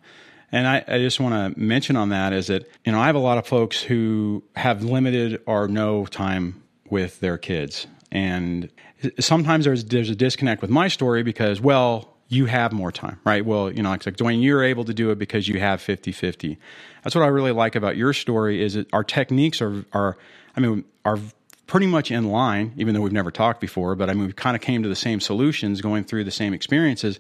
[0.53, 3.17] And I, I just want to mention on that is that, you know, I have
[3.17, 7.87] a lot of folks who have limited or no time with their kids.
[8.13, 8.71] And
[9.19, 13.45] sometimes there's there's a disconnect with my story because, well, you have more time, right?
[13.45, 16.59] Well, you know, like Dwayne, you're able to do it because you have 50 50.
[17.03, 20.17] That's what I really like about your story is that our techniques are, are,
[20.57, 21.19] I mean, are
[21.67, 24.55] pretty much in line, even though we've never talked before, but I mean, we kind
[24.55, 27.19] of came to the same solutions going through the same experiences.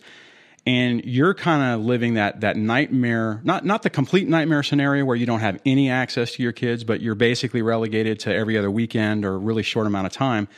[0.64, 5.14] And you're kind of living that, that nightmare, not, not the complete nightmare scenario where
[5.14, 8.70] you don't have any access to your kids, but you're basically relegated to every other
[8.70, 10.48] weekend or really short amount of time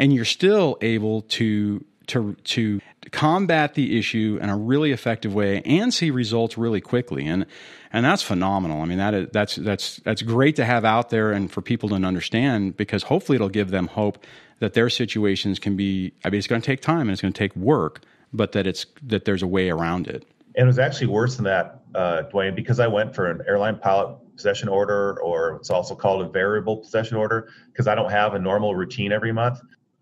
[0.00, 2.80] and you're still able to to to
[3.12, 7.46] combat the issue in a really effective way and see results really quickly and
[7.92, 8.82] and that's phenomenal.
[8.82, 11.88] I mean that is, that's that's that's great to have out there and for people
[11.88, 14.24] to understand because hopefully it'll give them hope
[14.58, 17.32] that their situations can be I mean it's going to take time and it's going
[17.32, 20.26] to take work but that it's that there's a way around it.
[20.56, 23.78] And it was actually worse than that, uh, Dwayne, because I went for an airline
[23.78, 28.34] pilot possession order, or it's also called a variable possession order, because I don't have
[28.34, 29.60] a normal routine every month.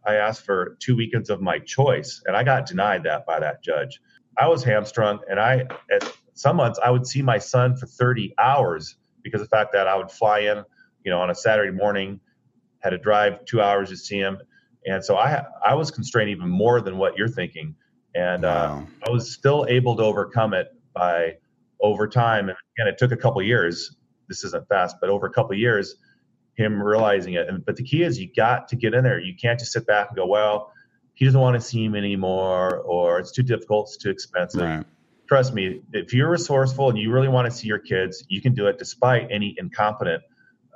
[0.09, 3.63] I asked for two weekends of my choice, and I got denied that by that
[3.63, 4.01] judge.
[4.39, 8.35] I was hamstrung, and I at some months I would see my son for 30
[8.39, 10.65] hours because of the fact that I would fly in,
[11.05, 12.21] you know, on a Saturday morning,
[12.81, 14.39] had to drive two hours to see him,
[14.87, 17.75] and so I I was constrained even more than what you're thinking
[18.15, 18.87] and uh, wow.
[19.03, 21.37] uh, I was still able to overcome it by
[21.81, 22.49] over time.
[22.49, 23.97] And again, it took a couple years.
[24.29, 25.97] This isn't fast, but over a couple years,
[26.59, 27.49] him realizing it.
[27.49, 29.19] And but the key is you got to get in there.
[29.19, 30.73] You can't just sit back and go, well,
[31.15, 34.61] he doesn't want to see him anymore, or it's too difficult, it's too expensive.
[34.61, 34.85] Right.
[35.29, 38.55] Trust me, if you're resourceful and you really want to see your kids, you can
[38.55, 40.23] do it despite any incompetent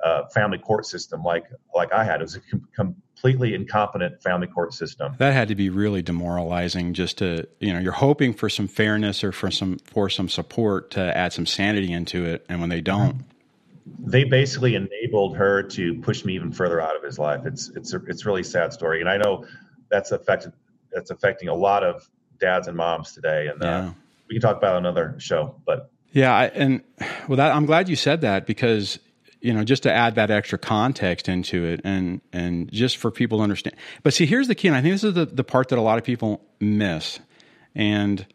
[0.03, 2.21] uh, family court system like like I had.
[2.21, 5.15] It was a com- completely incompetent family court system.
[5.17, 6.93] That had to be really demoralizing.
[6.93, 10.91] Just to you know, you're hoping for some fairness or for some for some support
[10.91, 13.25] to add some sanity into it, and when they don't.
[13.85, 17.41] They basically enabled her to push me even further out of his life.
[17.45, 19.45] It's it's a, it's really sad story, and I know
[19.89, 20.53] that's affected
[20.91, 22.07] that's affecting a lot of
[22.39, 23.47] dads and moms today.
[23.47, 23.93] And uh, yeah.
[24.29, 26.81] we can talk about another show, but yeah, I, and
[27.27, 28.99] well, that, I'm glad you said that because
[29.43, 33.39] you know, just to add that extra context into it and and just for people
[33.39, 33.75] to understand.
[34.01, 35.81] But see, here's the key, and I think this is the, the part that a
[35.81, 37.19] lot of people miss.
[37.75, 38.25] And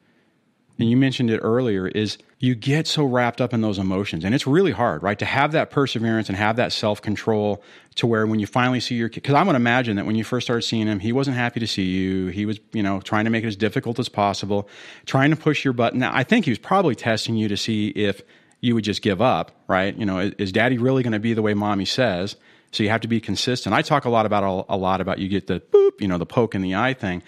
[0.78, 4.24] and you mentioned it earlier, is you get so wrapped up in those emotions.
[4.24, 5.18] And it's really hard, right?
[5.18, 7.62] To have that perseverance and have that self control
[7.96, 10.22] to where when you finally see your kid, because I would imagine that when you
[10.22, 12.28] first started seeing him, he wasn't happy to see you.
[12.28, 14.68] He was, you know, trying to make it as difficult as possible,
[15.04, 15.98] trying to push your button.
[15.98, 18.22] Now, I think he was probably testing you to see if
[18.60, 19.96] you would just give up, right?
[19.96, 22.36] You know, is, is daddy really going to be the way mommy says?
[22.70, 23.74] So you have to be consistent.
[23.74, 26.18] I talk a lot about a, a lot about you get the boop, you know,
[26.18, 27.22] the poke in the eye thing,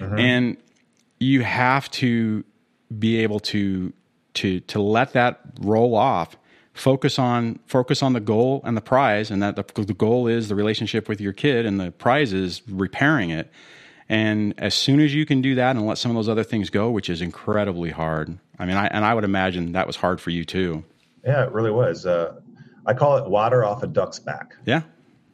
[0.00, 0.18] mm-hmm.
[0.18, 0.56] and
[1.20, 2.44] you have to
[2.98, 3.92] be able to
[4.34, 6.36] to to let that roll off.
[6.72, 10.48] Focus on focus on the goal and the prize, and that the, the goal is
[10.48, 13.50] the relationship with your kid, and the prize is repairing it.
[14.08, 16.70] And as soon as you can do that and let some of those other things
[16.70, 18.38] go, which is incredibly hard.
[18.58, 20.84] I mean, I, and I would imagine that was hard for you too.
[21.24, 22.06] Yeah, it really was.
[22.06, 22.40] Uh,
[22.86, 24.54] I call it water off a duck's back.
[24.64, 24.82] Yeah.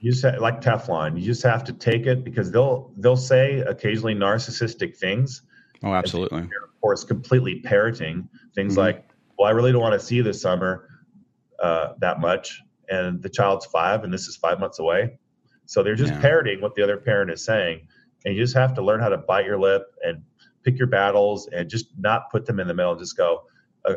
[0.01, 1.20] You just have, like Teflon.
[1.20, 5.42] You just have to take it because they'll they'll say occasionally narcissistic things.
[5.83, 6.42] Oh, absolutely.
[6.42, 8.81] Of course, completely parroting things mm-hmm.
[8.81, 10.88] like, "Well, I really don't want to see you this summer
[11.61, 15.18] uh, that much," and the child's five, and this is five months away.
[15.66, 16.21] So they're just yeah.
[16.21, 17.87] parroting what the other parent is saying
[18.25, 20.23] and you just have to learn how to bite your lip and
[20.64, 23.42] pick your battles and just not put them in the middle and just go
[23.87, 23.95] a,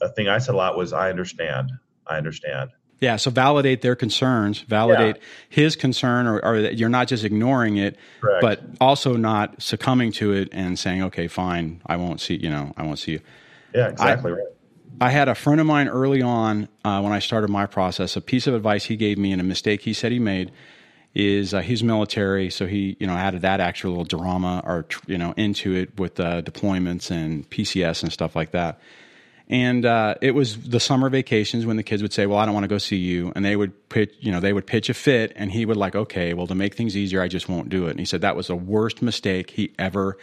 [0.00, 1.70] a thing i said a lot was i understand
[2.06, 5.22] i understand yeah so validate their concerns validate yeah.
[5.48, 8.40] his concern or, or that you're not just ignoring it Correct.
[8.40, 12.72] but also not succumbing to it and saying okay fine i won't see you know
[12.76, 13.20] i won't see you
[13.74, 14.46] yeah exactly I, right
[15.00, 18.16] I had a friend of mine early on uh, when I started my process.
[18.16, 20.50] A piece of advice he gave me and a mistake he said he made
[21.14, 25.18] is uh, he's military, so he you know added that actual little drama or you
[25.18, 28.80] know into it with uh, deployments and PCS and stuff like that.
[29.50, 32.52] And uh, it was the summer vacations when the kids would say, "Well, I don't
[32.52, 34.94] want to go see you," and they would pitch, you know, they would pitch a
[34.94, 37.86] fit, and he would like, "Okay, well, to make things easier, I just won't do
[37.86, 40.18] it." And he said that was the worst mistake he ever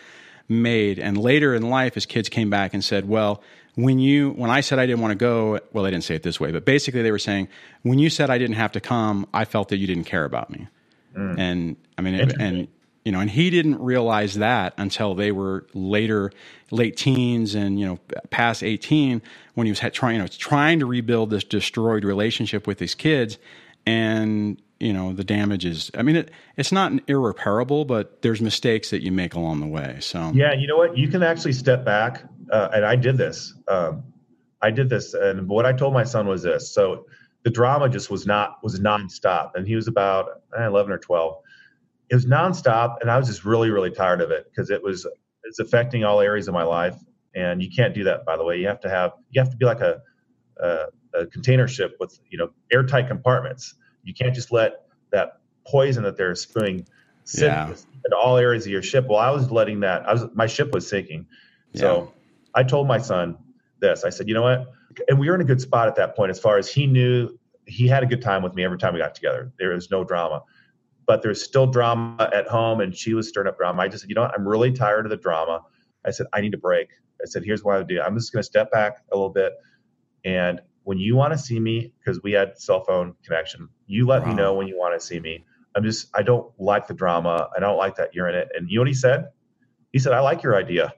[0.48, 1.00] made.
[1.00, 3.42] And later in life, his kids came back and said, "Well."
[3.78, 6.24] When you when I said I didn't want to go, well, they didn't say it
[6.24, 7.50] this way, but basically they were saying
[7.82, 10.50] when you said I didn't have to come, I felt that you didn't care about
[10.50, 10.70] me.
[11.14, 11.38] Mm.
[11.38, 12.70] And I mean, and
[13.06, 16.32] you know, and he didn't realize that until they were later,
[16.72, 18.00] late teens and you know,
[18.32, 19.22] past eighteen,
[19.54, 23.38] when he was trying, you know, trying to rebuild this destroyed relationship with his kids,
[23.86, 25.91] and you know, the damage is.
[25.96, 29.98] I mean, it, it's not irreparable, but there's mistakes that you make along the way.
[30.02, 30.98] So yeah, you know what?
[30.98, 33.54] You can actually step back, uh, and I did this.
[33.68, 34.04] Um,
[34.63, 36.72] I did this, and what I told my son was this.
[36.72, 37.06] So
[37.44, 41.38] the drama just was not was nonstop, and he was about eh, eleven or twelve.
[42.10, 45.08] It was nonstop, and I was just really really tired of it because it was
[45.44, 46.96] it's affecting all areas of my life,
[47.34, 48.26] and you can't do that.
[48.26, 50.02] By the way, you have to have you have to be like a
[50.58, 53.76] a, a container ship with you know airtight compartments.
[54.04, 56.88] You can't just let that poison that they're spewing
[57.24, 57.68] sink yeah.
[57.70, 59.08] into all areas of your ship.
[59.10, 60.08] Well, I was letting that.
[60.08, 61.28] I was my ship was sinking,
[61.74, 62.10] so yeah.
[62.54, 63.38] I told my son
[63.80, 64.04] this.
[64.04, 64.68] I said, you know what?
[65.08, 67.38] and we were in a good spot at that point as far as he knew
[67.65, 69.52] he had a good time with me every time we got together.
[69.58, 70.44] There was no drama.
[71.08, 73.82] But there's still drama at home, and she was stirring up drama.
[73.82, 74.34] I just said, you know what?
[74.34, 75.62] I'm really tired of the drama.
[76.06, 76.89] I said, I need a break.
[77.22, 78.02] I said, here's what I would do.
[78.02, 79.54] I'm just going to step back a little bit,
[80.24, 84.22] and when you want to see me, because we had cell phone connection, you let
[84.22, 84.30] wow.
[84.30, 85.44] me know when you want to see me.
[85.76, 87.50] I'm just, I don't like the drama.
[87.56, 88.50] I don't like that you're in it.
[88.56, 89.26] And you know what he said?
[89.91, 90.94] He said, I like your idea.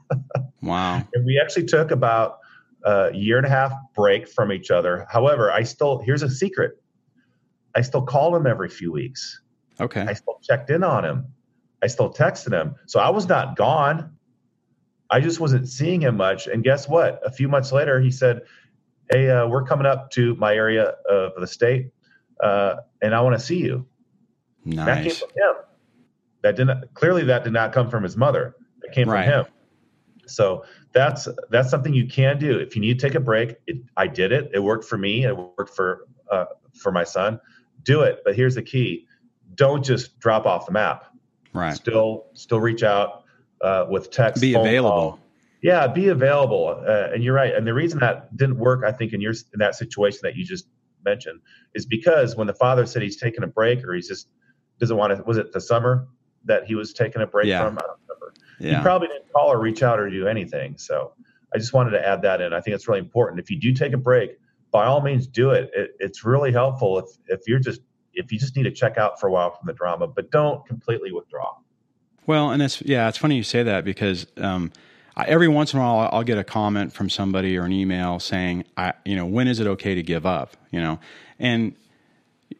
[0.62, 1.02] wow.
[1.12, 2.38] And we actually took about
[2.84, 5.04] a year and a half break from each other.
[5.10, 6.80] However, I still, here's a secret
[7.76, 9.40] I still call him every few weeks.
[9.80, 10.02] Okay.
[10.02, 11.26] I still checked in on him.
[11.82, 12.76] I still texted him.
[12.86, 14.16] So I was not gone.
[15.10, 16.46] I just wasn't seeing him much.
[16.46, 17.20] And guess what?
[17.24, 18.42] A few months later, he said,
[19.10, 21.90] Hey, uh, we're coming up to my area of the state,
[22.42, 23.86] uh, and I want to see you.
[24.64, 24.86] Nice.
[24.86, 25.54] That came from him.
[26.42, 28.56] That didn't clearly that did not come from his mother.
[28.82, 29.24] It came right.
[29.24, 29.46] from him.
[30.26, 33.56] So that's that's something you can do if you need to take a break.
[33.66, 34.50] It, I did it.
[34.54, 35.24] It worked for me.
[35.24, 37.40] It worked for uh, for my son.
[37.82, 38.20] Do it.
[38.24, 39.06] But here's the key:
[39.54, 41.04] don't just drop off the map.
[41.52, 41.74] Right.
[41.74, 43.24] Still still reach out
[43.62, 44.40] uh, with text.
[44.40, 44.90] Be available.
[44.90, 45.20] Call.
[45.62, 46.82] Yeah, be available.
[46.86, 47.54] Uh, and you're right.
[47.54, 50.44] And the reason that didn't work, I think, in your in that situation that you
[50.44, 50.66] just
[51.04, 51.40] mentioned,
[51.74, 54.28] is because when the father said he's taking a break or he's just
[54.80, 55.22] doesn't want to.
[55.24, 56.08] Was it the summer
[56.44, 57.64] that he was taking a break yeah.
[57.64, 57.78] from?
[57.78, 58.34] I don't remember.
[58.60, 58.76] Yeah.
[58.76, 60.76] He probably didn't call or reach out or do anything.
[60.78, 61.12] So
[61.54, 62.52] I just wanted to add that in.
[62.52, 63.40] I think it's really important.
[63.40, 64.38] If you do take a break,
[64.70, 65.70] by all means, do it.
[65.74, 67.80] it it's really helpful if if you're just
[68.14, 70.64] if you just need to check out for a while from the drama, but don't
[70.66, 71.56] completely withdraw.
[72.26, 74.72] Well, and it's yeah, it's funny you say that because um,
[75.16, 78.18] I, every once in a while I'll get a comment from somebody or an email
[78.18, 80.56] saying, I, you know, when is it okay to give up?
[80.70, 80.98] You know,
[81.38, 81.74] and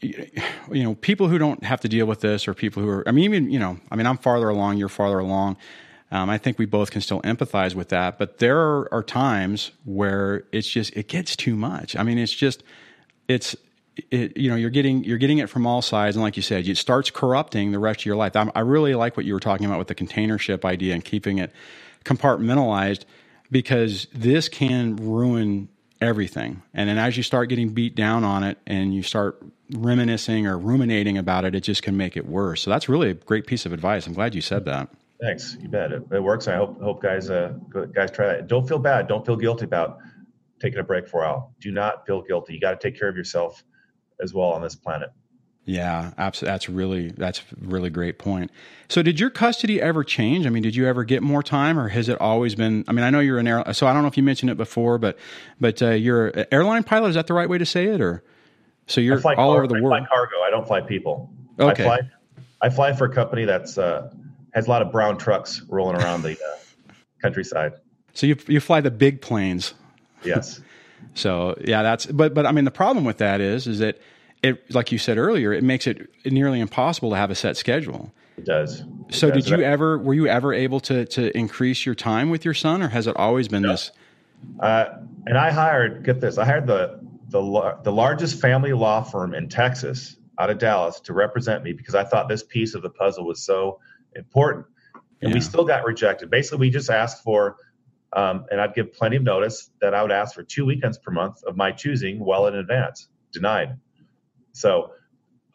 [0.00, 3.12] you know, people who don't have to deal with this or people who are, I
[3.12, 5.56] mean, even, you know, I mean, I'm farther along, you're farther along.
[6.10, 9.72] Um, I think we both can still empathize with that, but there are, are times
[9.84, 11.96] where it's just, it gets too much.
[11.96, 12.62] I mean, it's just,
[13.28, 13.56] it's,
[14.11, 16.16] it, you know, you're getting, you're getting it from all sides.
[16.16, 18.35] And like you said, it starts corrupting the rest of your life.
[18.37, 21.04] I'm, I really like what you were talking about with the container ship idea and
[21.04, 21.52] keeping it
[22.04, 23.04] compartmentalized
[23.50, 25.68] because this can ruin
[26.00, 26.62] everything.
[26.72, 30.59] And then as you start getting beat down on it and you start reminiscing or
[30.59, 32.62] ruminating about it, it just can make it worse.
[32.62, 34.07] So that's really a great piece of advice.
[34.07, 34.88] I'm glad you said that.
[35.20, 35.57] Thanks.
[35.61, 35.92] You bet.
[35.92, 36.48] It, it works.
[36.48, 37.54] I hope hope guys uh,
[37.94, 38.46] guys try that.
[38.48, 39.09] Don't feel bad.
[39.09, 39.98] Don't feel guilty about
[40.61, 41.54] taking a break for a while.
[41.61, 42.54] Do not feel guilty.
[42.54, 43.64] You got to take care of yourself
[44.24, 45.12] as well on this planet.
[45.66, 46.52] Yeah, absolutely.
[46.52, 48.50] That's really that's a really great point.
[48.88, 50.46] So, did your custody ever change?
[50.46, 52.84] I mean, did you ever get more time, or has it always been?
[52.87, 53.72] I mean, I know you're an air.
[53.72, 55.16] So, I don't know if you mentioned it before, but
[55.60, 57.10] but uh, you're an airline pilot.
[57.10, 58.22] Is that the right way to say it, or
[58.87, 59.94] so you're all car- over the world?
[59.94, 60.37] I fly cargo.
[60.46, 61.30] I don't fly people.
[61.58, 61.84] Okay.
[61.84, 62.00] I fly,
[62.60, 64.12] I fly for a company that's uh,
[64.52, 67.72] has a lot of brown trucks rolling around the uh, countryside.
[68.12, 69.72] So you you fly the big planes.
[70.24, 70.60] Yes.
[71.14, 73.98] so yeah, that's but but I mean the problem with that is is that
[74.44, 78.12] it, like you said earlier, it makes it nearly impossible to have a set schedule.
[78.37, 78.80] It does.
[78.80, 79.44] It so, does.
[79.44, 79.98] did you ever?
[79.98, 83.16] Were you ever able to to increase your time with your son, or has it
[83.16, 83.70] always been no.
[83.70, 83.90] this?
[84.61, 84.87] Uh,
[85.26, 86.04] and I hired.
[86.04, 86.38] Get this.
[86.38, 91.12] I hired the the the largest family law firm in Texas, out of Dallas, to
[91.12, 93.80] represent me because I thought this piece of the puzzle was so
[94.14, 94.66] important.
[95.22, 95.37] And yeah.
[95.37, 96.30] we still got rejected.
[96.30, 97.57] Basically, we just asked for,
[98.12, 101.11] um, and I'd give plenty of notice that I would ask for two weekends per
[101.11, 103.09] month of my choosing well in advance.
[103.33, 103.78] Denied.
[104.54, 104.92] So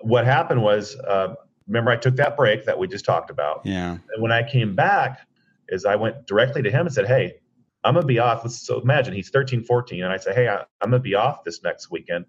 [0.01, 1.33] what happened was, uh,
[1.67, 3.61] remember I took that break that we just talked about.
[3.65, 3.91] Yeah.
[3.91, 5.21] And when I came back,
[5.69, 7.35] is I went directly to him and said, "Hey,
[7.83, 10.89] I'm gonna be off." So imagine he's 13, 14, and I say, "Hey, I, am
[10.89, 12.25] gonna be off this next weekend.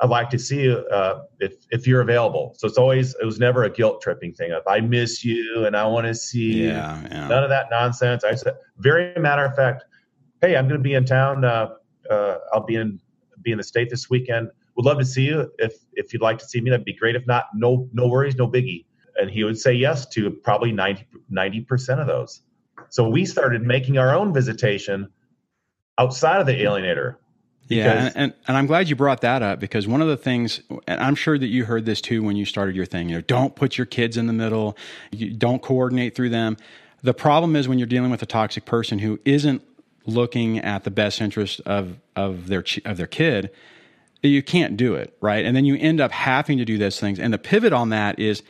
[0.00, 3.38] I'd like to see you uh, if if you're available." So it's always it was
[3.38, 7.02] never a guilt tripping thing of I miss you and I want to see yeah,
[7.02, 7.08] you.
[7.10, 7.28] Yeah.
[7.28, 8.24] None of that nonsense.
[8.24, 9.84] I said, very matter of fact,
[10.40, 11.44] "Hey, I'm gonna be in town.
[11.44, 11.74] Uh,
[12.10, 12.98] uh, I'll be in
[13.42, 15.50] be in the state this weekend would love to see you.
[15.58, 17.16] If if you'd like to see me, that'd be great.
[17.16, 18.86] If not, no no worries, no biggie.
[19.16, 22.40] And he would say yes to probably 90 percent of those.
[22.88, 25.08] So we started making our own visitation
[25.98, 27.16] outside of the alienator.
[27.68, 30.60] Yeah, and, and, and I'm glad you brought that up because one of the things,
[30.86, 33.08] and I'm sure that you heard this too when you started your thing.
[33.08, 34.76] You know, don't put your kids in the middle.
[35.10, 36.56] You don't coordinate through them.
[37.02, 39.62] The problem is when you're dealing with a toxic person who isn't
[40.06, 43.50] looking at the best interest of of their of their kid
[44.28, 45.44] you can't do it, right?
[45.44, 47.18] And then you end up having to do those things.
[47.18, 48.42] And the pivot on that is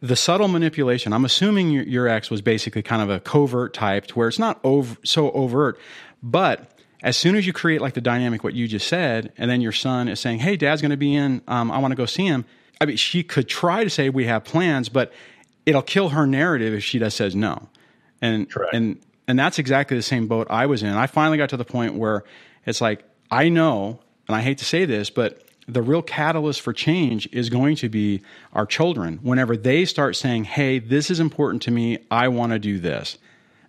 [0.00, 1.12] the subtle manipulation.
[1.12, 4.38] I'm assuming your, your ex was basically kind of a covert type to where it's
[4.38, 5.78] not over, so overt,
[6.22, 9.60] but as soon as you create like the dynamic, what you just said, and then
[9.60, 11.42] your son is saying, "Hey, Dad's going to be in.
[11.46, 12.44] Um, I want to go see him."
[12.80, 15.12] I mean, she could try to say we have plans, but
[15.64, 17.68] it'll kill her narrative if she does says no.
[18.20, 18.74] And Correct.
[18.74, 20.90] and and that's exactly the same boat I was in.
[20.90, 22.24] I finally got to the point where
[22.66, 26.72] it's like I know and I hate to say this, but the real catalyst for
[26.72, 31.62] change is going to be our children whenever they start saying, Hey, this is important
[31.62, 31.98] to me.
[32.10, 33.18] I want to do this.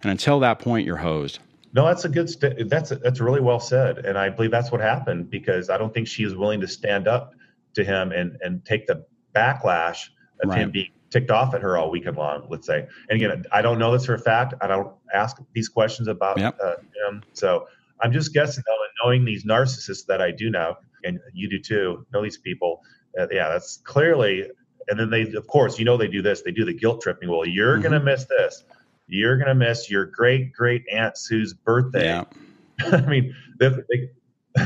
[0.01, 1.39] And until that point, you're hosed.
[1.73, 2.29] No, that's a good.
[2.29, 5.93] St- that's that's really well said, and I believe that's what happened because I don't
[5.93, 7.33] think she is willing to stand up
[7.75, 10.09] to him and and take the backlash
[10.41, 10.57] of right.
[10.57, 12.47] him being ticked off at her all weekend long.
[12.49, 14.55] Let's say, and again, I don't know this for a fact.
[14.61, 16.57] I don't ask these questions about yep.
[16.63, 16.75] uh,
[17.07, 17.67] him, so
[18.01, 18.63] I'm just guessing.
[18.65, 22.37] Though, and knowing these narcissists that I do now, and you do too, know these
[22.37, 22.81] people.
[23.19, 24.49] Uh, yeah, that's clearly.
[24.87, 26.41] And then they, of course, you know they do this.
[26.41, 27.29] They do the guilt tripping.
[27.29, 27.83] Well, you're mm-hmm.
[27.83, 28.63] gonna miss this.
[29.07, 32.05] You're gonna miss your great great aunt Sue's birthday.
[32.05, 32.23] Yeah.
[32.91, 34.09] I mean, they, they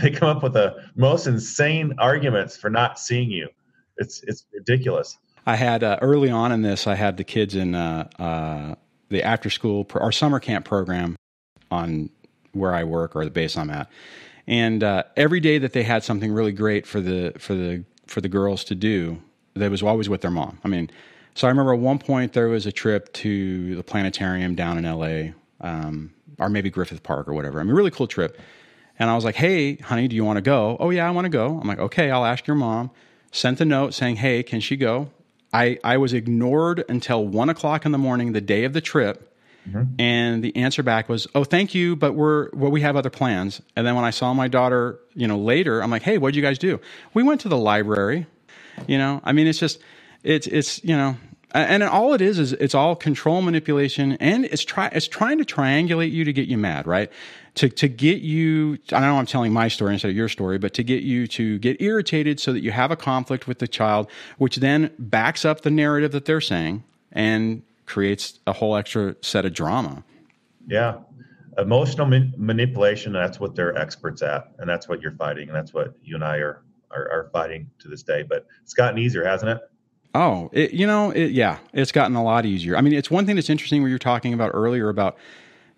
[0.01, 3.49] they come up with the most insane arguments for not seeing you.
[3.97, 5.17] It's it's ridiculous.
[5.45, 8.75] I had uh, early on in this, I had the kids in uh, uh,
[9.09, 11.15] the after school our summer camp program
[11.69, 12.09] on
[12.53, 13.89] where I work or the base I'm at,
[14.47, 18.21] and uh, every day that they had something really great for the for the for
[18.21, 19.21] the girls to do,
[19.53, 20.59] they was always with their mom.
[20.63, 20.89] I mean,
[21.35, 24.85] so I remember at one point there was a trip to the planetarium down in
[24.85, 25.33] L.A.
[25.61, 27.59] Um, or maybe Griffith Park or whatever.
[27.59, 28.39] I mean, really cool trip.
[28.99, 31.25] And I was like, "Hey, honey, do you want to go?" "Oh yeah, I want
[31.25, 32.91] to go." I'm like, "Okay, I'll ask your mom."
[33.31, 35.09] Sent a note saying, "Hey, can she go?"
[35.51, 39.32] I I was ignored until one o'clock in the morning, the day of the trip.
[39.67, 39.99] Mm-hmm.
[39.99, 43.61] And the answer back was, "Oh, thank you, but we're well, we have other plans."
[43.75, 46.35] And then when I saw my daughter, you know, later, I'm like, "Hey, what did
[46.35, 46.79] you guys do?"
[47.13, 48.25] We went to the library.
[48.87, 49.79] You know, I mean, it's just,
[50.23, 51.15] it's it's you know,
[51.51, 55.45] and all it is is it's all control manipulation, and it's try it's trying to
[55.45, 57.11] triangulate you to get you mad, right?
[57.55, 58.79] To to get you.
[58.91, 61.59] I know I'm telling my story instead of your story, but to get you to
[61.59, 65.61] get irritated so that you have a conflict with the child, which then backs up
[65.61, 70.03] the narrative that they're saying and creates a whole extra set of drama.
[70.67, 70.99] Yeah,
[71.57, 73.13] emotional man- manipulation.
[73.13, 76.23] That's what they're experts at, and that's what you're fighting, and that's what you and
[76.23, 78.23] I are are, are fighting to this day.
[78.23, 79.61] But it's gotten easier, hasn't it?
[80.15, 82.77] Oh, it, you know, it, yeah, it's gotten a lot easier.
[82.77, 85.17] I mean, it's one thing that's interesting where you're talking about earlier about,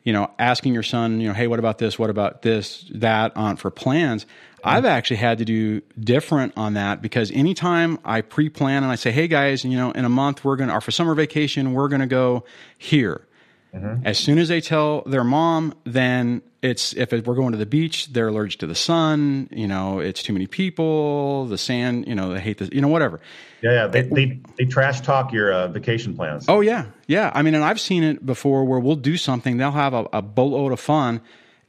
[0.05, 1.99] you know, asking your son, you know, hey, what about this?
[1.99, 4.23] What about this, that on for plans?
[4.23, 4.69] Mm-hmm.
[4.69, 8.95] I've actually had to do different on that because anytime I pre plan and I
[8.95, 11.73] say, hey guys, you know, in a month we're going to, or for summer vacation,
[11.73, 12.45] we're going to go
[12.77, 13.27] here.
[13.75, 14.07] Mm-hmm.
[14.07, 17.65] As soon as they tell their mom, then it's if it, we're going to the
[17.65, 19.49] beach, they're allergic to the sun.
[19.51, 21.45] You know, it's too many people.
[21.47, 22.07] The sand.
[22.07, 22.69] You know, they hate the.
[22.71, 23.19] You know, whatever.
[23.61, 23.87] Yeah, yeah.
[23.87, 26.45] They they, they trash talk your uh, vacation plans.
[26.47, 27.31] Oh yeah, yeah.
[27.35, 29.57] I mean, and I've seen it before where we'll do something.
[29.57, 31.21] They'll have a, a boatload of fun.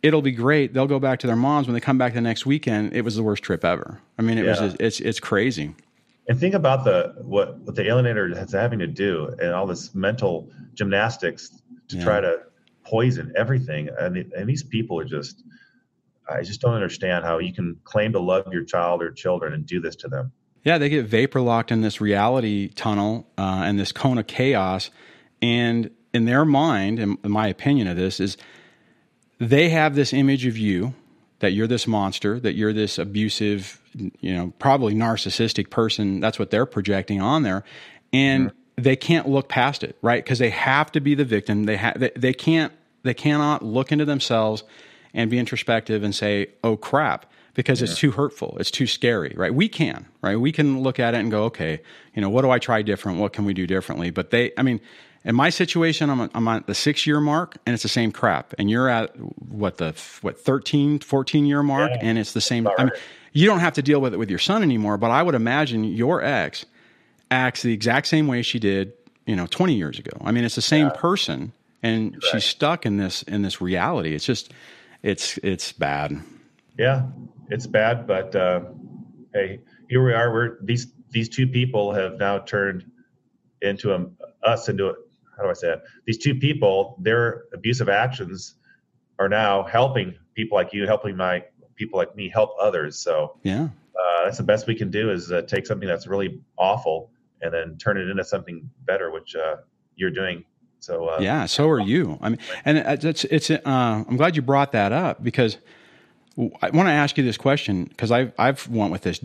[0.03, 0.73] It'll be great.
[0.73, 2.93] They'll go back to their moms when they come back the next weekend.
[2.93, 4.01] It was the worst trip ever.
[4.17, 4.63] I mean, it yeah.
[4.63, 4.77] was.
[4.79, 5.75] It's it's crazy.
[6.29, 9.95] And think about the what what the alienator is having to do and all this
[9.95, 11.51] mental gymnastics
[11.89, 12.05] to yeah.
[12.05, 12.41] try to
[12.85, 13.89] poison everything.
[13.99, 15.43] And, and these people are just,
[16.29, 19.67] I just don't understand how you can claim to love your child or children and
[19.67, 20.33] do this to them.
[20.65, 24.91] Yeah, they get vapor locked in this reality tunnel uh, and this cone of chaos.
[25.41, 28.37] And in their mind, in my opinion of this, is
[29.39, 30.95] they have this image of you
[31.39, 36.19] that you're this monster, that you're this abusive, you know, probably narcissistic person.
[36.19, 37.63] That's what they're projecting on there.
[38.13, 40.23] And mm-hmm they can't look past it, right?
[40.23, 41.65] Because they have to be the victim.
[41.65, 44.65] They, ha- they, they can't they cannot look into themselves
[45.15, 47.85] and be introspective and say, "Oh crap," because yeah.
[47.85, 49.55] it's too hurtful, it's too scary, right?
[49.55, 50.37] We can, right?
[50.37, 51.81] We can look at it and go, "Okay,
[52.15, 53.19] you know, what do I try different?
[53.19, 54.81] What can we do differently?" But they, I mean,
[55.25, 58.55] in my situation, I'm, I'm at the six year mark and it's the same crap.
[58.59, 61.99] And you're at what the, what, 13, 14 year mark yeah.
[62.01, 62.69] and it's the same.
[62.79, 62.93] I mean,
[63.33, 65.83] you don't have to deal with it with your son anymore, but I would imagine
[65.83, 66.65] your ex
[67.31, 68.93] acts the exact same way she did,
[69.27, 70.17] you know, 20 years ago.
[70.23, 70.93] I mean, it's the same yeah.
[70.97, 71.53] person
[71.87, 74.15] and she's stuck in this in this reality.
[74.15, 74.53] It's just
[75.03, 76.21] it's it's bad.
[76.79, 77.07] Yeah,
[77.49, 78.61] it's bad, but uh,
[79.33, 80.33] hey, here we are.
[80.33, 82.85] We're these these two people have now turned
[83.63, 84.07] into a,
[84.43, 84.95] us into a,
[85.37, 85.83] how do I say it?
[86.07, 88.55] These two people, their abusive actions
[89.19, 91.45] are now helping people like you, helping my
[91.77, 92.99] people like me help others.
[92.99, 96.41] So yeah, uh, that's the best we can do is uh, take something that's really
[96.59, 97.11] awful
[97.43, 99.57] and then turn it into something better, which uh,
[99.95, 100.45] you're doing.
[100.81, 102.19] So uh, yeah, so are you.
[102.21, 103.51] I mean, and it's it's.
[103.51, 105.59] Uh, I'm glad you brought that up because
[106.39, 109.21] I want to ask you this question because I've I've went with this,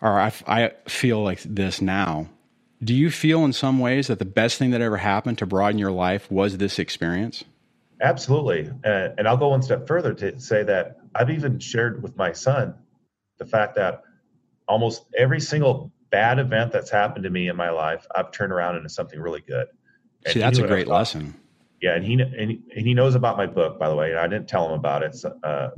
[0.00, 2.28] or I I feel like this now.
[2.82, 5.78] Do you feel in some ways that the best thing that ever happened to broaden
[5.78, 7.42] your life was this experience?
[8.02, 12.16] Absolutely, and, and I'll go one step further to say that I've even shared with
[12.16, 12.74] my son
[13.38, 14.02] the fact that
[14.68, 18.76] almost every single bad event that's happened to me in my life, I've turned around
[18.76, 19.66] into something really good.
[20.24, 21.34] And See, that's a great lesson.
[21.80, 24.10] Yeah, and he and he, and he knows about my book, by the way.
[24.10, 25.68] And I didn't tell him about it, uh,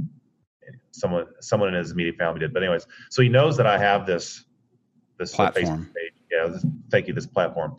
[0.93, 2.53] someone someone in his immediate family did.
[2.53, 4.45] But anyways, so he knows that I have this
[5.19, 5.87] this platform.
[5.87, 6.13] page.
[6.31, 7.77] Yeah, this, thank you, this platform.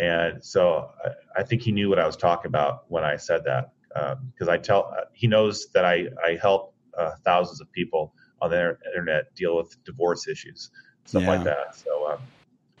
[0.00, 3.44] And so I, I, think he knew what I was talking about when I said
[3.44, 8.14] that because um, I tell he knows that I I help uh, thousands of people
[8.40, 10.70] on the internet deal with divorce issues,
[11.06, 11.28] stuff yeah.
[11.28, 11.74] like that.
[11.74, 12.18] So, um,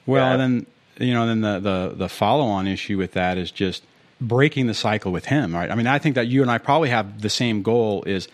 [0.06, 0.36] well, yeah.
[0.36, 0.66] then
[0.98, 3.82] you know, then the the the follow on issue with that is just
[4.20, 5.70] breaking the cycle with him, right?
[5.70, 8.28] I mean, I think that you and I probably have the same goal: is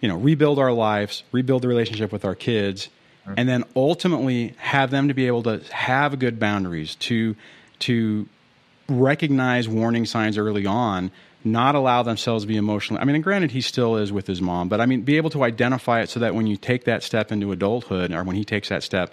[0.00, 2.88] you know, rebuild our lives, rebuild the relationship with our kids,
[3.26, 3.34] mm-hmm.
[3.36, 7.36] and then ultimately have them to be able to have good boundaries to
[7.80, 8.28] to
[8.88, 11.10] recognize warning signs early on
[11.42, 14.42] not allow themselves to be emotionally i mean and granted he still is with his
[14.42, 17.02] mom but i mean be able to identify it so that when you take that
[17.02, 19.10] step into adulthood or when he takes that step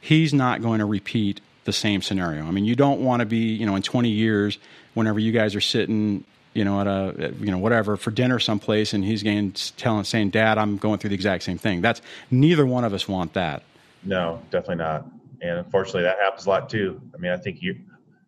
[0.00, 3.54] he's not going to repeat the same scenario i mean you don't want to be
[3.54, 4.58] you know in 20 years
[4.94, 6.24] whenever you guys are sitting
[6.54, 10.30] you know at a you know whatever for dinner someplace and he's getting telling saying
[10.30, 13.62] dad i'm going through the exact same thing that's neither one of us want that
[14.02, 15.06] no definitely not
[15.42, 17.78] and unfortunately that happens a lot too i mean i think you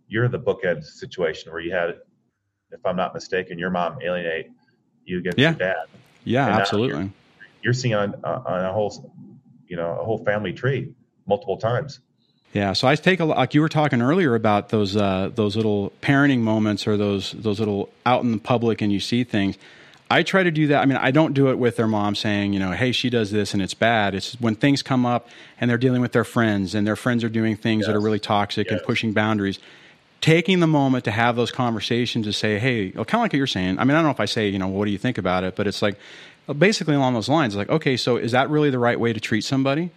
[0.08, 1.96] you're the bookend situation where you had
[2.72, 4.50] if I'm not mistaken, your mom alienate
[5.04, 5.50] you against yeah.
[5.50, 5.86] your dad.
[6.24, 6.98] Yeah, and absolutely.
[6.98, 7.10] You're,
[7.62, 9.12] you're, seeing on, on a whole,
[9.66, 10.92] you know, a whole family tree
[11.30, 12.00] multiple times.
[12.52, 15.92] Yeah, so I take a like you were talking earlier about those uh, those little
[16.02, 19.56] parenting moments or those those little out in the public and you see things.
[20.12, 20.82] I try to do that.
[20.82, 23.30] I mean, I don't do it with their mom saying, you know, hey, she does
[23.30, 24.16] this and it's bad.
[24.16, 25.28] It's when things come up
[25.60, 27.86] and they're dealing with their friends and their friends are doing things yes.
[27.86, 28.78] that are really toxic yes.
[28.78, 29.60] and pushing boundaries
[30.20, 33.46] taking the moment to have those conversations to say, hey, kind of like what you're
[33.46, 33.78] saying.
[33.78, 35.44] I mean, I don't know if I say, you know, what do you think about
[35.44, 35.96] it, but it's like
[36.58, 37.56] basically along those lines.
[37.56, 39.90] Like, okay, so is that really the right way to treat somebody?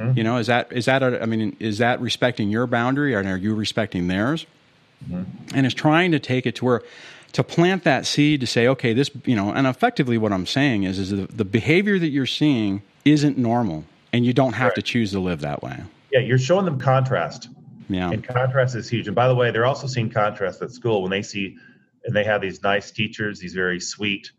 [0.00, 0.18] Mm-hmm.
[0.18, 3.22] You know, is that is that a, I mean, is that respecting your boundary, or
[3.22, 4.46] are you respecting theirs?
[5.04, 5.56] Mm-hmm.
[5.56, 6.82] And is trying to take it to where
[7.32, 10.82] to plant that seed to say, okay, this, you know, and effectively what I'm saying
[10.82, 14.74] is, is the, the behavior that you're seeing isn't normal, and you don't have right.
[14.74, 15.84] to choose to live that way.
[16.12, 17.48] Yeah, you're showing them contrast
[17.90, 18.10] yeah.
[18.10, 19.08] And contrast is huge.
[19.08, 21.56] And by the way, they're also seeing contrast at school when they see,
[22.04, 24.30] and they have these nice teachers, these very sweet,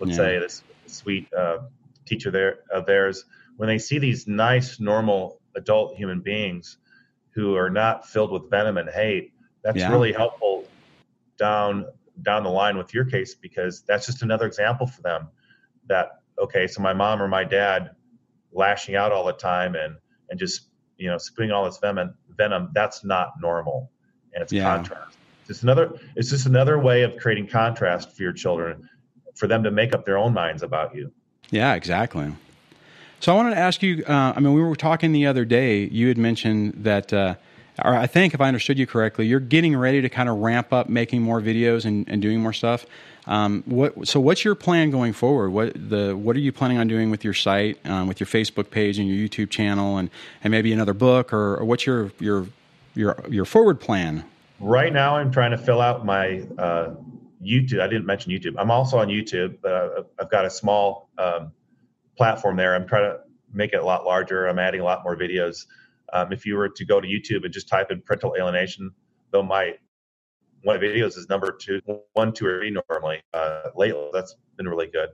[0.00, 0.16] let's yeah.
[0.16, 1.58] say this sweet uh,
[2.04, 3.24] teacher there of theirs.
[3.56, 6.78] When they see these nice, normal adult human beings
[7.30, 9.32] who are not filled with venom and hate,
[9.62, 9.90] that's yeah.
[9.90, 10.64] really helpful
[11.38, 11.86] down
[12.22, 15.28] down the line with your case because that's just another example for them
[15.88, 17.90] that okay, so my mom or my dad
[18.52, 19.96] lashing out all the time and
[20.30, 23.90] and just you know spewing all this venom venom, that's not normal,
[24.34, 24.64] and it's yeah.
[24.76, 25.16] contrast.
[25.48, 25.98] It's another.
[26.16, 28.88] It's just another way of creating contrast for your children,
[29.34, 31.12] for them to make up their own minds about you.
[31.50, 32.32] Yeah, exactly.
[33.20, 34.04] So I wanted to ask you.
[34.06, 35.84] Uh, I mean, we were talking the other day.
[35.84, 37.34] You had mentioned that, uh,
[37.82, 40.72] or I think if I understood you correctly, you're getting ready to kind of ramp
[40.72, 42.86] up making more videos and, and doing more stuff.
[43.26, 45.50] Um, what, so what's your plan going forward?
[45.50, 48.70] What the what are you planning on doing with your site, um, with your Facebook
[48.70, 50.10] page and your YouTube channel, and,
[50.44, 52.46] and maybe another book, or, or what's your your
[52.94, 54.24] your your forward plan?
[54.60, 56.94] Right now, I'm trying to fill out my uh,
[57.44, 57.80] YouTube.
[57.80, 58.54] I didn't mention YouTube.
[58.58, 61.52] I'm also on YouTube, but I've got a small um,
[62.16, 62.74] platform there.
[62.74, 63.20] I'm trying to
[63.52, 64.46] make it a lot larger.
[64.46, 65.66] I'm adding a lot more videos.
[66.12, 68.90] Um, if you were to go to YouTube and just type in parental alienation,
[69.30, 69.74] though my
[70.62, 71.80] one of videos is number two,
[72.14, 73.22] one, two, or three normally.
[73.32, 75.10] Uh, lately, that's been really good.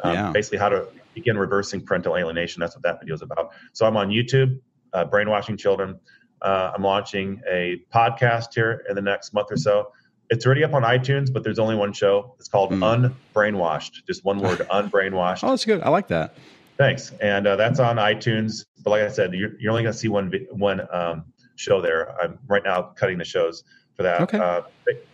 [0.00, 0.30] Um, yeah.
[0.30, 2.60] Basically, how to begin reversing parental alienation.
[2.60, 3.52] That's what that video is about.
[3.72, 4.60] So I'm on YouTube,
[4.92, 5.98] uh, brainwashing children.
[6.40, 9.92] Uh, I'm launching a podcast here in the next month or so.
[10.32, 12.34] It's already up on iTunes, but there's only one show.
[12.38, 13.14] It's called mm.
[13.34, 14.06] Unbrainwashed.
[14.06, 15.44] Just one word, unbrainwashed.
[15.44, 15.82] Oh, that's good.
[15.82, 16.34] I like that.
[16.78, 17.12] Thanks.
[17.20, 18.64] And uh, that's on iTunes.
[18.82, 21.26] But like I said, you're, you're only going to see one one um,
[21.56, 22.18] show there.
[22.18, 23.62] I'm right now cutting the shows
[23.94, 24.22] for that.
[24.22, 24.38] Okay.
[24.38, 24.62] Uh,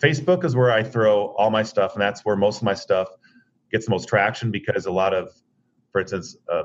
[0.00, 3.08] Facebook is where I throw all my stuff, and that's where most of my stuff
[3.72, 5.32] gets the most traction because a lot of,
[5.90, 6.62] for instance, uh,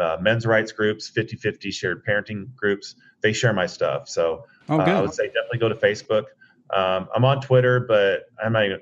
[0.00, 4.08] uh, men's rights groups, 50 50 shared parenting groups, they share my stuff.
[4.08, 6.26] So oh, I would say definitely go to Facebook.
[6.70, 8.80] Um, I'm on Twitter, but I'm not even,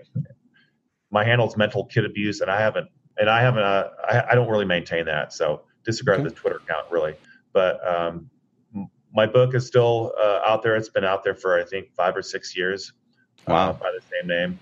[1.11, 4.35] my handle is mental kid abuse, and I haven't, and I haven't, uh, I, I,
[4.35, 5.33] don't really maintain that.
[5.33, 6.29] So disregard okay.
[6.29, 7.15] the Twitter account really.
[7.53, 8.29] But um,
[9.15, 10.77] my book is still uh, out there.
[10.77, 12.93] It's been out there for I think five or six years.
[13.47, 13.71] Uh, wow.
[13.71, 14.59] Uh, by the same name,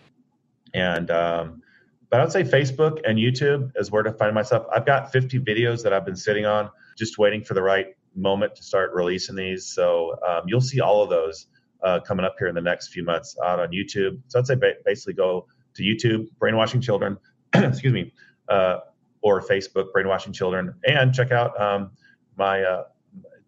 [0.75, 1.63] and um,
[2.11, 4.67] but I would say Facebook and YouTube is where to find myself.
[4.73, 8.55] I've got 50 videos that I've been sitting on, just waiting for the right moment
[8.57, 9.67] to start releasing these.
[9.67, 11.47] So um, you'll see all of those
[11.85, 14.21] uh, coming up here in the next few months out on YouTube.
[14.29, 17.19] So I'd say ba- basically go to YouTube, Brainwashing Children,
[17.55, 18.13] excuse me,
[18.49, 18.79] uh,
[19.23, 21.91] or Facebook, Brainwashing Children, and check out um,
[22.37, 22.85] my uh,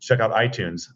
[0.01, 0.89] check out iTunes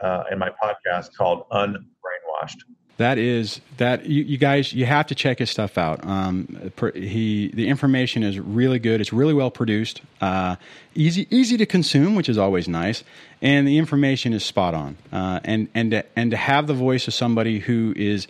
[0.00, 2.62] uh, and my podcast called Unbrainwashed.
[2.98, 6.02] That is that you, you, guys you have to check his stuff out.
[6.06, 9.02] Um, he the information is really good.
[9.02, 10.56] It's really well produced, uh,
[10.94, 13.04] easy easy to consume, which is always nice,
[13.42, 14.96] and the information is spot on.
[15.12, 18.28] Uh, and and to, and to have the voice of somebody who is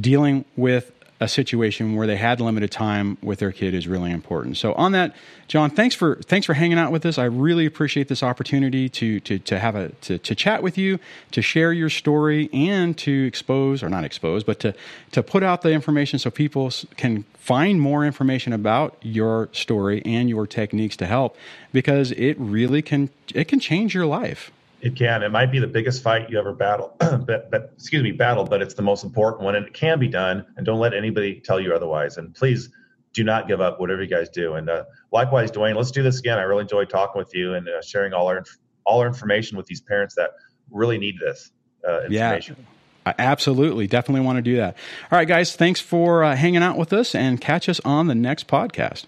[0.00, 4.56] dealing with a situation where they had limited time with their kid is really important.
[4.56, 5.14] So on that,
[5.48, 7.18] John, thanks for thanks for hanging out with us.
[7.18, 10.98] I really appreciate this opportunity to to to have a to, to chat with you,
[11.32, 14.74] to share your story, and to expose or not expose, but to
[15.12, 20.30] to put out the information so people can find more information about your story and
[20.30, 21.36] your techniques to help
[21.72, 24.50] because it really can it can change your life.
[24.80, 25.22] It can.
[25.22, 28.62] It might be the biggest fight you ever battle, but, but, excuse me, battle, but
[28.62, 30.46] it's the most important one, and it can be done.
[30.56, 32.16] And don't let anybody tell you otherwise.
[32.16, 32.70] And please
[33.12, 34.54] do not give up, whatever you guys do.
[34.54, 36.38] And uh, likewise, Dwayne, let's do this again.
[36.38, 38.44] I really enjoyed talking with you and uh, sharing all our
[38.86, 40.30] all our information with these parents that
[40.70, 41.50] really need this
[41.86, 42.56] uh, information.
[42.58, 42.64] Yeah.
[43.06, 44.76] I absolutely, definitely want to do that.
[45.10, 48.14] All right, guys, thanks for uh, hanging out with us and catch us on the
[48.14, 49.06] next podcast.